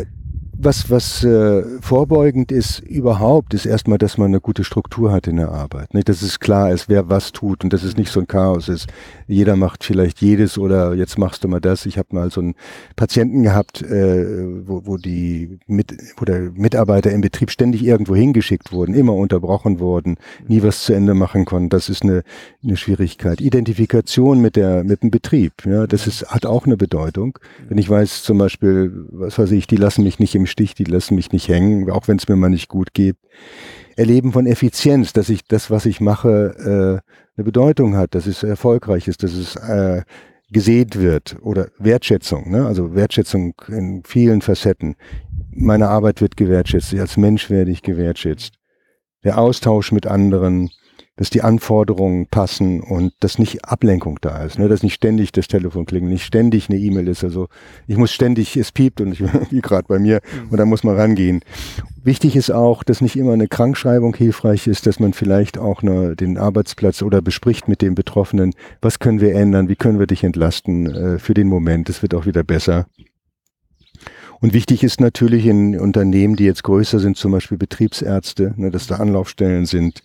was, 0.60 0.90
was 0.90 1.22
äh, 1.22 1.62
vorbeugend 1.80 2.50
ist 2.50 2.80
überhaupt, 2.80 3.54
ist 3.54 3.64
erstmal, 3.64 3.98
dass 3.98 4.18
man 4.18 4.26
eine 4.26 4.40
gute 4.40 4.64
Struktur 4.64 5.12
hat 5.12 5.28
in 5.28 5.36
der 5.36 5.52
Arbeit. 5.52 5.94
Nicht? 5.94 6.08
Dass 6.08 6.20
es 6.20 6.40
klar 6.40 6.72
ist, 6.72 6.88
wer 6.88 7.08
was 7.08 7.30
tut 7.30 7.62
und 7.62 7.72
dass 7.72 7.84
es 7.84 7.96
nicht 7.96 8.10
so 8.10 8.18
ein 8.18 8.26
Chaos 8.26 8.68
ist. 8.68 8.88
Jeder 9.28 9.54
macht 9.54 9.84
vielleicht 9.84 10.20
jedes 10.20 10.58
oder 10.58 10.94
jetzt 10.94 11.16
machst 11.16 11.44
du 11.44 11.48
mal 11.48 11.60
das. 11.60 11.86
Ich 11.86 11.96
habe 11.96 12.08
mal 12.10 12.30
so 12.30 12.40
einen 12.40 12.54
Patienten 12.96 13.44
gehabt, 13.44 13.82
äh, 13.82 14.66
wo, 14.66 14.82
wo 14.84 14.96
die 14.96 15.58
mit, 15.68 15.96
wo 16.16 16.24
der 16.24 16.50
Mitarbeiter 16.54 17.12
im 17.12 17.20
Betrieb 17.20 17.50
ständig 17.52 17.84
irgendwo 17.84 18.16
hingeschickt 18.16 18.72
wurden, 18.72 18.94
immer 18.94 19.14
unterbrochen 19.14 19.78
wurden, 19.78 20.16
nie 20.48 20.62
was 20.64 20.82
zu 20.82 20.92
Ende 20.92 21.14
machen 21.14 21.44
konnten. 21.44 21.68
Das 21.68 21.88
ist 21.88 22.02
eine, 22.02 22.24
eine 22.64 22.76
Schwierigkeit. 22.76 23.40
Identifikation 23.40 24.40
mit 24.40 24.56
der 24.56 24.82
mit 24.82 25.02
dem 25.02 25.10
Betrieb, 25.10 25.52
ja, 25.64 25.86
das 25.86 26.06
ist, 26.08 26.26
hat 26.26 26.46
auch 26.46 26.66
eine 26.66 26.76
Bedeutung. 26.76 27.38
Wenn 27.68 27.78
ich 27.78 27.88
weiß 27.88 28.24
zum 28.24 28.38
Beispiel, 28.38 29.06
was 29.12 29.38
weiß 29.38 29.52
ich, 29.52 29.68
die 29.68 29.76
lassen 29.76 30.02
mich 30.02 30.18
nicht 30.18 30.34
im 30.34 30.47
Stich, 30.48 30.74
die 30.74 30.84
lassen 30.84 31.14
mich 31.14 31.30
nicht 31.32 31.48
hängen, 31.48 31.90
auch 31.90 32.08
wenn 32.08 32.16
es 32.16 32.28
mir 32.28 32.36
mal 32.36 32.50
nicht 32.50 32.68
gut 32.68 32.94
geht. 32.94 33.16
Erleben 33.96 34.32
von 34.32 34.46
Effizienz, 34.46 35.12
dass 35.12 35.28
ich 35.28 35.44
das, 35.44 35.70
was 35.70 35.86
ich 35.86 36.00
mache, 36.00 37.02
äh, 37.04 37.36
eine 37.36 37.44
Bedeutung 37.44 37.96
hat, 37.96 38.14
dass 38.14 38.26
es 38.26 38.42
erfolgreich 38.42 39.06
ist, 39.08 39.22
dass 39.22 39.32
es 39.32 39.56
äh, 39.56 40.02
gesät 40.50 40.98
wird 40.98 41.36
oder 41.42 41.68
Wertschätzung, 41.78 42.50
ne? 42.50 42.66
also 42.66 42.94
Wertschätzung 42.94 43.54
in 43.68 44.02
vielen 44.04 44.40
Facetten. 44.40 44.96
Meine 45.50 45.88
Arbeit 45.88 46.20
wird 46.20 46.36
gewertschätzt, 46.36 46.94
als 46.94 47.16
Mensch 47.16 47.50
werde 47.50 47.70
ich 47.70 47.82
gewertschätzt. 47.82 48.54
Der 49.24 49.38
Austausch 49.38 49.92
mit 49.92 50.06
anderen, 50.06 50.70
dass 51.18 51.30
die 51.30 51.42
Anforderungen 51.42 52.26
passen 52.26 52.80
und 52.80 53.12
dass 53.20 53.40
nicht 53.40 53.64
Ablenkung 53.64 54.18
da 54.20 54.44
ist, 54.44 54.58
ne? 54.58 54.68
dass 54.68 54.84
nicht 54.84 54.94
ständig 54.94 55.32
das 55.32 55.48
Telefon 55.48 55.84
klingelt, 55.84 56.12
nicht 56.12 56.24
ständig 56.24 56.70
eine 56.70 56.78
E-Mail 56.78 57.08
ist. 57.08 57.24
Also 57.24 57.48
ich 57.88 57.96
muss 57.96 58.12
ständig, 58.12 58.56
es 58.56 58.70
piept 58.70 59.00
und 59.00 59.12
ich, 59.12 59.20
wie 59.50 59.60
gerade 59.60 59.86
bei 59.88 59.98
mir, 59.98 60.20
mhm. 60.22 60.50
und 60.50 60.58
da 60.58 60.64
muss 60.64 60.84
man 60.84 60.96
rangehen. 60.96 61.40
Wichtig 62.04 62.36
ist 62.36 62.50
auch, 62.50 62.84
dass 62.84 63.00
nicht 63.00 63.16
immer 63.16 63.32
eine 63.32 63.48
Krankschreibung 63.48 64.14
hilfreich 64.14 64.68
ist, 64.68 64.86
dass 64.86 65.00
man 65.00 65.12
vielleicht 65.12 65.58
auch 65.58 65.82
eine, 65.82 66.14
den 66.14 66.38
Arbeitsplatz 66.38 67.02
oder 67.02 67.20
bespricht 67.20 67.66
mit 67.66 67.82
dem 67.82 67.96
Betroffenen, 67.96 68.54
was 68.80 69.00
können 69.00 69.20
wir 69.20 69.34
ändern, 69.34 69.68
wie 69.68 69.76
können 69.76 69.98
wir 69.98 70.06
dich 70.06 70.22
entlasten 70.22 70.86
äh, 70.86 71.18
für 71.18 71.34
den 71.34 71.48
Moment, 71.48 71.88
es 71.88 72.00
wird 72.00 72.14
auch 72.14 72.26
wieder 72.26 72.44
besser. 72.44 72.86
Und 74.40 74.52
wichtig 74.54 74.84
ist 74.84 75.00
natürlich 75.00 75.46
in 75.46 75.76
Unternehmen, 75.80 76.36
die 76.36 76.44
jetzt 76.44 76.62
größer 76.62 77.00
sind, 77.00 77.16
zum 77.16 77.32
Beispiel 77.32 77.58
Betriebsärzte, 77.58 78.54
ne, 78.56 78.70
dass 78.70 78.86
da 78.86 78.96
Anlaufstellen 78.96 79.66
sind, 79.66 80.02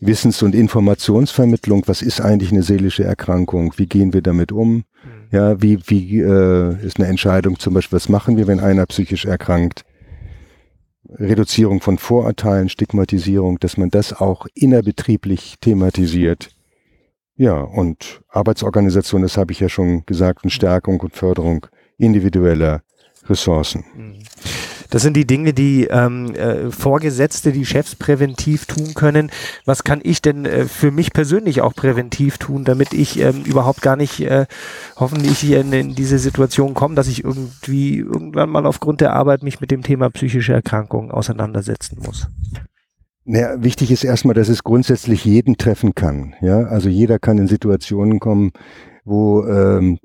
Wissens- 0.00 0.42
und 0.42 0.54
Informationsvermittlung, 0.54 1.84
was 1.86 2.02
ist 2.02 2.20
eigentlich 2.20 2.52
eine 2.52 2.62
seelische 2.62 3.04
Erkrankung, 3.04 3.74
wie 3.76 3.86
gehen 3.86 4.12
wir 4.12 4.22
damit 4.22 4.50
um, 4.50 4.76
mhm. 4.76 4.84
ja, 5.30 5.60
wie, 5.60 5.78
wie 5.86 6.20
äh, 6.20 6.84
ist 6.84 6.98
eine 6.98 7.08
Entscheidung 7.08 7.58
zum 7.58 7.74
Beispiel, 7.74 7.96
was 7.96 8.08
machen 8.08 8.36
wir, 8.36 8.46
wenn 8.46 8.60
einer 8.60 8.86
psychisch 8.86 9.26
erkrankt, 9.26 9.84
Reduzierung 11.18 11.80
von 11.80 11.98
Vorurteilen, 11.98 12.68
Stigmatisierung, 12.68 13.58
dass 13.58 13.76
man 13.76 13.90
das 13.90 14.12
auch 14.12 14.46
innerbetrieblich 14.54 15.56
thematisiert. 15.60 16.50
Ja, 17.36 17.60
und 17.60 18.22
Arbeitsorganisation, 18.28 19.22
das 19.22 19.36
habe 19.36 19.52
ich 19.52 19.60
ja 19.60 19.68
schon 19.68 20.04
gesagt, 20.06 20.44
und 20.44 20.50
Stärkung 20.50 21.00
und 21.00 21.16
Förderung 21.16 21.66
individueller 21.96 22.82
Ressourcen. 23.28 23.84
Mhm. 23.94 24.18
Das 24.90 25.02
sind 25.02 25.16
die 25.16 25.26
Dinge, 25.26 25.52
die 25.52 25.84
ähm, 25.84 26.34
äh, 26.34 26.70
Vorgesetzte, 26.70 27.52
die 27.52 27.64
Chefs 27.64 27.94
präventiv 27.94 28.66
tun 28.66 28.94
können. 28.94 29.30
Was 29.64 29.84
kann 29.84 30.00
ich 30.02 30.20
denn 30.20 30.44
äh, 30.44 30.66
für 30.66 30.90
mich 30.90 31.12
persönlich 31.12 31.60
auch 31.60 31.74
präventiv 31.74 32.38
tun, 32.38 32.64
damit 32.64 32.92
ich 32.92 33.20
ähm, 33.20 33.44
überhaupt 33.44 33.82
gar 33.82 33.96
nicht 33.96 34.20
äh, 34.20 34.46
hoffentlich 34.96 35.50
in, 35.50 35.72
in 35.72 35.94
diese 35.94 36.18
Situation 36.18 36.74
komme, 36.74 36.96
dass 36.96 37.08
ich 37.08 37.24
irgendwie 37.24 37.98
irgendwann 37.98 38.50
mal 38.50 38.66
aufgrund 38.66 39.00
der 39.00 39.14
Arbeit 39.14 39.42
mich 39.42 39.60
mit 39.60 39.70
dem 39.70 39.82
Thema 39.82 40.10
psychische 40.10 40.52
Erkrankungen 40.52 41.10
auseinandersetzen 41.10 41.98
muss? 42.04 42.28
Naja, 43.24 43.62
wichtig 43.62 43.92
ist 43.92 44.02
erstmal, 44.02 44.34
dass 44.34 44.48
es 44.48 44.64
grundsätzlich 44.64 45.24
jeden 45.24 45.56
treffen 45.56 45.94
kann. 45.94 46.34
Ja, 46.40 46.64
also 46.64 46.88
jeder 46.88 47.18
kann 47.18 47.38
in 47.38 47.46
Situationen 47.46 48.18
kommen, 48.18 48.50
wo 49.04 49.44
ähm, 49.46 49.98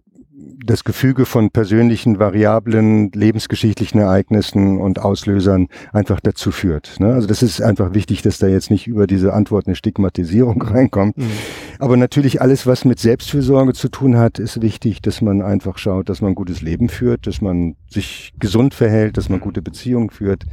das 0.66 0.84
Gefüge 0.84 1.26
von 1.26 1.50
persönlichen 1.50 2.20
Variablen, 2.20 3.12
lebensgeschichtlichen 3.12 4.00
Ereignissen 4.00 4.80
und 4.80 5.00
Auslösern 5.00 5.68
einfach 5.94 6.20
dazu 6.20 6.52
führt. 6.52 7.00
Ne? 7.00 7.14
Also 7.14 7.28
das 7.28 7.44
ist 7.44 7.62
einfach 7.62 7.94
wichtig, 7.94 8.22
dass 8.22 8.38
da 8.38 8.48
jetzt 8.48 8.72
nicht 8.72 8.88
über 8.88 9.08
diese 9.08 9.34
Antwort 9.34 9.68
eine 9.68 9.76
Stigmatisierung 9.76 10.62
reinkommt. 10.62 11.18
Mhm. 11.18 11.32
Aber 11.80 11.98
natürlich 11.98 12.42
alles, 12.42 12.68
was 12.68 12.86
mit 12.86 13.00
Selbstfürsorge 13.00 13.74
zu 13.74 13.90
tun 13.90 14.18
hat, 14.18 14.40
ist 14.40 14.62
wichtig, 14.62 15.02
dass 15.02 15.22
man 15.22 15.42
einfach 15.42 15.78
schaut, 15.78 16.10
dass 16.10 16.22
man 16.22 16.32
ein 16.32 16.36
gutes 16.36 16.62
Leben 16.62 16.90
führt, 16.90 17.28
dass 17.28 17.42
man 17.42 17.76
sich 17.90 18.34
gesund 18.40 18.74
verhält, 18.74 19.18
dass 19.18 19.30
man 19.30 19.40
gute 19.40 19.62
Beziehungen 19.62 20.10
führt, 20.10 20.46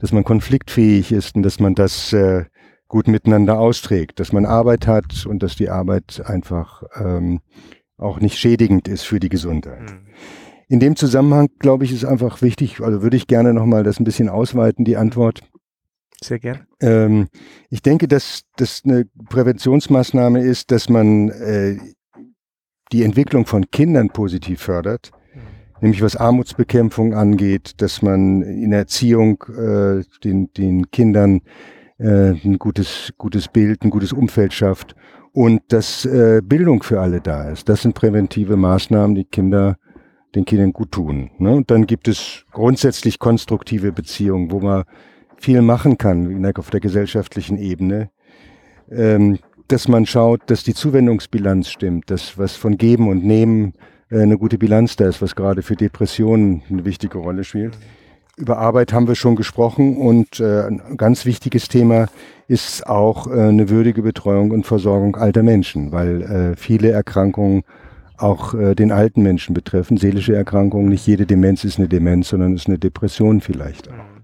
dass 0.00 0.12
man 0.12 0.24
konfliktfähig 0.24 1.12
ist 1.12 1.36
und 1.36 1.42
dass 1.42 1.60
man 1.60 1.74
das 1.74 2.12
äh, 2.12 2.44
gut 2.88 3.06
miteinander 3.06 3.58
austrägt, 3.58 4.18
dass 4.18 4.32
man 4.32 4.46
Arbeit 4.46 4.86
hat 4.86 5.26
und 5.26 5.42
dass 5.42 5.56
die 5.56 5.68
Arbeit 5.68 6.22
einfach 6.24 6.82
ähm, 6.98 7.40
auch 7.98 8.20
nicht 8.20 8.38
schädigend 8.38 8.88
ist 8.88 9.02
für 9.02 9.20
die 9.20 9.28
Gesundheit. 9.28 9.82
Mhm. 9.82 10.06
In 10.68 10.80
dem 10.80 10.96
Zusammenhang, 10.96 11.48
glaube 11.58 11.84
ich, 11.84 11.92
ist 11.92 12.04
einfach 12.04 12.42
wichtig, 12.42 12.80
also 12.80 13.02
würde 13.02 13.16
ich 13.16 13.26
gerne 13.26 13.54
nochmal 13.54 13.82
das 13.82 13.98
ein 13.98 14.04
bisschen 14.04 14.28
ausweiten, 14.28 14.84
die 14.84 14.96
Antwort. 14.96 15.40
Sehr 16.22 16.38
gern. 16.38 16.66
Ähm, 16.80 17.28
ich 17.70 17.82
denke, 17.82 18.08
dass 18.08 18.42
das 18.56 18.82
eine 18.84 19.06
Präventionsmaßnahme 19.28 20.40
ist, 20.40 20.70
dass 20.70 20.88
man 20.88 21.30
äh, 21.30 21.78
die 22.92 23.02
Entwicklung 23.02 23.46
von 23.46 23.70
Kindern 23.70 24.10
positiv 24.10 24.60
fördert, 24.60 25.10
mhm. 25.34 25.40
nämlich 25.80 26.02
was 26.02 26.16
Armutsbekämpfung 26.16 27.14
angeht, 27.14 27.80
dass 27.80 28.02
man 28.02 28.42
in 28.42 28.72
Erziehung 28.72 29.42
äh, 29.48 30.02
den, 30.22 30.52
den 30.52 30.90
Kindern 30.90 31.40
äh, 31.98 32.30
ein 32.44 32.58
gutes, 32.58 33.12
gutes 33.18 33.48
Bild, 33.48 33.82
ein 33.82 33.90
gutes 33.90 34.12
Umfeld 34.12 34.52
schafft 34.52 34.94
und 35.32 35.62
dass 35.68 36.04
äh, 36.04 36.40
Bildung 36.42 36.82
für 36.82 37.00
alle 37.00 37.20
da 37.20 37.50
ist. 37.50 37.68
Das 37.68 37.82
sind 37.82 37.94
präventive 37.94 38.56
Maßnahmen, 38.56 39.14
die 39.14 39.24
Kinder 39.24 39.76
den 40.34 40.44
Kindern 40.44 40.72
gut 40.72 40.92
tun. 40.92 41.30
Ne? 41.38 41.52
Und 41.52 41.70
dann 41.70 41.86
gibt 41.86 42.08
es 42.08 42.44
grundsätzlich 42.52 43.18
konstruktive 43.18 43.92
Beziehungen, 43.92 44.50
wo 44.50 44.60
man 44.60 44.84
viel 45.36 45.62
machen 45.62 45.98
kann 45.98 46.52
auf 46.56 46.70
der 46.70 46.80
gesellschaftlichen 46.80 47.56
Ebene. 47.58 48.10
Ähm, 48.90 49.38
dass 49.68 49.86
man 49.86 50.06
schaut, 50.06 50.40
dass 50.46 50.64
die 50.64 50.74
Zuwendungsbilanz 50.74 51.68
stimmt, 51.68 52.10
dass 52.10 52.38
was 52.38 52.56
von 52.56 52.78
Geben 52.78 53.08
und 53.08 53.24
Nehmen 53.24 53.74
äh, 54.10 54.20
eine 54.20 54.38
gute 54.38 54.58
Bilanz 54.58 54.96
da 54.96 55.06
ist, 55.06 55.20
was 55.20 55.36
gerade 55.36 55.62
für 55.62 55.76
Depressionen 55.76 56.62
eine 56.70 56.84
wichtige 56.84 57.18
Rolle 57.18 57.44
spielt. 57.44 57.76
Über 58.38 58.58
Arbeit 58.58 58.92
haben 58.92 59.08
wir 59.08 59.16
schon 59.16 59.34
gesprochen 59.34 59.96
und 59.96 60.38
äh, 60.38 60.62
ein 60.62 60.96
ganz 60.96 61.24
wichtiges 61.24 61.68
Thema 61.68 62.06
ist 62.46 62.86
auch 62.86 63.26
äh, 63.26 63.32
eine 63.32 63.68
würdige 63.68 64.02
Betreuung 64.02 64.52
und 64.52 64.64
Versorgung 64.64 65.16
alter 65.16 65.42
Menschen, 65.42 65.90
weil 65.90 66.22
äh, 66.22 66.56
viele 66.56 66.90
Erkrankungen 66.90 67.64
auch 68.16 68.54
äh, 68.54 68.74
den 68.74 68.92
alten 68.92 69.22
Menschen 69.22 69.54
betreffen. 69.54 69.96
Seelische 69.96 70.36
Erkrankungen, 70.36 70.88
nicht 70.88 71.06
jede 71.06 71.26
Demenz 71.26 71.64
ist 71.64 71.78
eine 71.78 71.88
Demenz, 71.88 72.28
sondern 72.28 72.54
ist 72.54 72.68
eine 72.68 72.78
Depression 72.78 73.40
vielleicht 73.40 73.88
auch. 73.88 74.17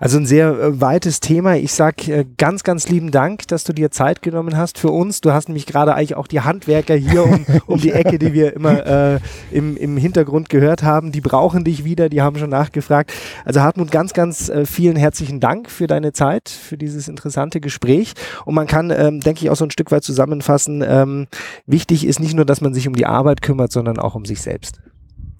Also 0.00 0.18
ein 0.18 0.26
sehr 0.26 0.48
äh, 0.48 0.80
weites 0.80 1.20
Thema. 1.20 1.56
Ich 1.56 1.72
sag 1.72 2.08
äh, 2.08 2.24
ganz, 2.38 2.64
ganz 2.64 2.88
lieben 2.88 3.10
Dank, 3.10 3.46
dass 3.48 3.64
du 3.64 3.72
dir 3.72 3.90
Zeit 3.90 4.22
genommen 4.22 4.56
hast 4.56 4.78
für 4.78 4.90
uns. 4.90 5.20
Du 5.20 5.32
hast 5.32 5.48
nämlich 5.48 5.66
gerade 5.66 5.94
eigentlich 5.94 6.14
auch 6.14 6.26
die 6.26 6.40
Handwerker 6.40 6.94
hier 6.94 7.24
um, 7.24 7.44
um 7.66 7.80
die 7.80 7.92
Ecke, 7.92 8.18
die 8.18 8.32
wir 8.32 8.54
immer 8.54 8.86
äh, 8.86 9.20
im, 9.50 9.76
im 9.76 9.96
Hintergrund 9.96 10.48
gehört 10.48 10.82
haben. 10.82 11.12
Die 11.12 11.20
brauchen 11.20 11.64
dich 11.64 11.84
wieder, 11.84 12.08
die 12.08 12.22
haben 12.22 12.38
schon 12.38 12.50
nachgefragt. 12.50 13.12
Also 13.44 13.60
Hartmut, 13.60 13.90
ganz, 13.90 14.14
ganz 14.14 14.48
äh, 14.48 14.64
vielen 14.64 14.96
herzlichen 14.96 15.38
Dank 15.40 15.70
für 15.70 15.86
deine 15.86 16.12
Zeit, 16.12 16.48
für 16.48 16.78
dieses 16.78 17.08
interessante 17.08 17.60
Gespräch. 17.60 18.14
Und 18.46 18.54
man 18.54 18.66
kann, 18.66 18.90
ähm, 18.90 19.20
denke 19.20 19.44
ich, 19.44 19.50
auch 19.50 19.56
so 19.56 19.64
ein 19.64 19.70
Stück 19.70 19.90
weit 19.90 20.04
zusammenfassen, 20.04 20.82
ähm, 20.86 21.26
wichtig 21.66 22.06
ist 22.06 22.20
nicht 22.20 22.34
nur, 22.34 22.46
dass 22.46 22.60
man 22.60 22.72
sich 22.72 22.88
um 22.88 22.94
die 22.94 23.06
Arbeit 23.06 23.42
kümmert, 23.42 23.72
sondern 23.72 23.98
auch 23.98 24.14
um 24.14 24.24
sich 24.24 24.40
selbst. 24.40 24.80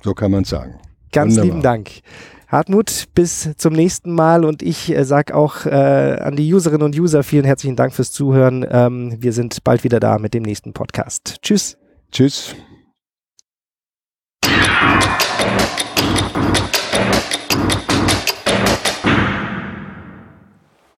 So 0.03 0.13
kann 0.13 0.31
man 0.31 0.45
sagen. 0.45 0.75
Ganz 1.13 1.33
Wunderbar. 1.33 1.45
lieben 1.47 1.63
Dank. 1.63 1.91
Hartmut, 2.49 3.05
bis 3.15 3.51
zum 3.59 3.75
nächsten 3.75 4.15
Mal 4.15 4.47
und 4.47 4.63
ich 4.63 4.91
äh, 4.91 5.05
sage 5.05 5.35
auch 5.35 5.67
äh, 5.67 5.71
an 5.71 6.35
die 6.35 6.53
Userinnen 6.53 6.83
und 6.83 6.99
User 6.99 7.23
vielen 7.23 7.45
herzlichen 7.45 7.77
Dank 7.77 7.93
fürs 7.93 8.11
Zuhören. 8.11 8.67
Ähm, 8.71 9.17
wir 9.21 9.35
sind 9.35 9.63
bald 9.65 9.85
wieder 9.85 10.01
da 10.01 10.19
mit 10.19 10.33
dem 10.33 10.45
nächsten 10.45 10.73
Podcast. 10.73 11.41
Tschüss. 11.43 11.77
Tschüss. 12.11 12.57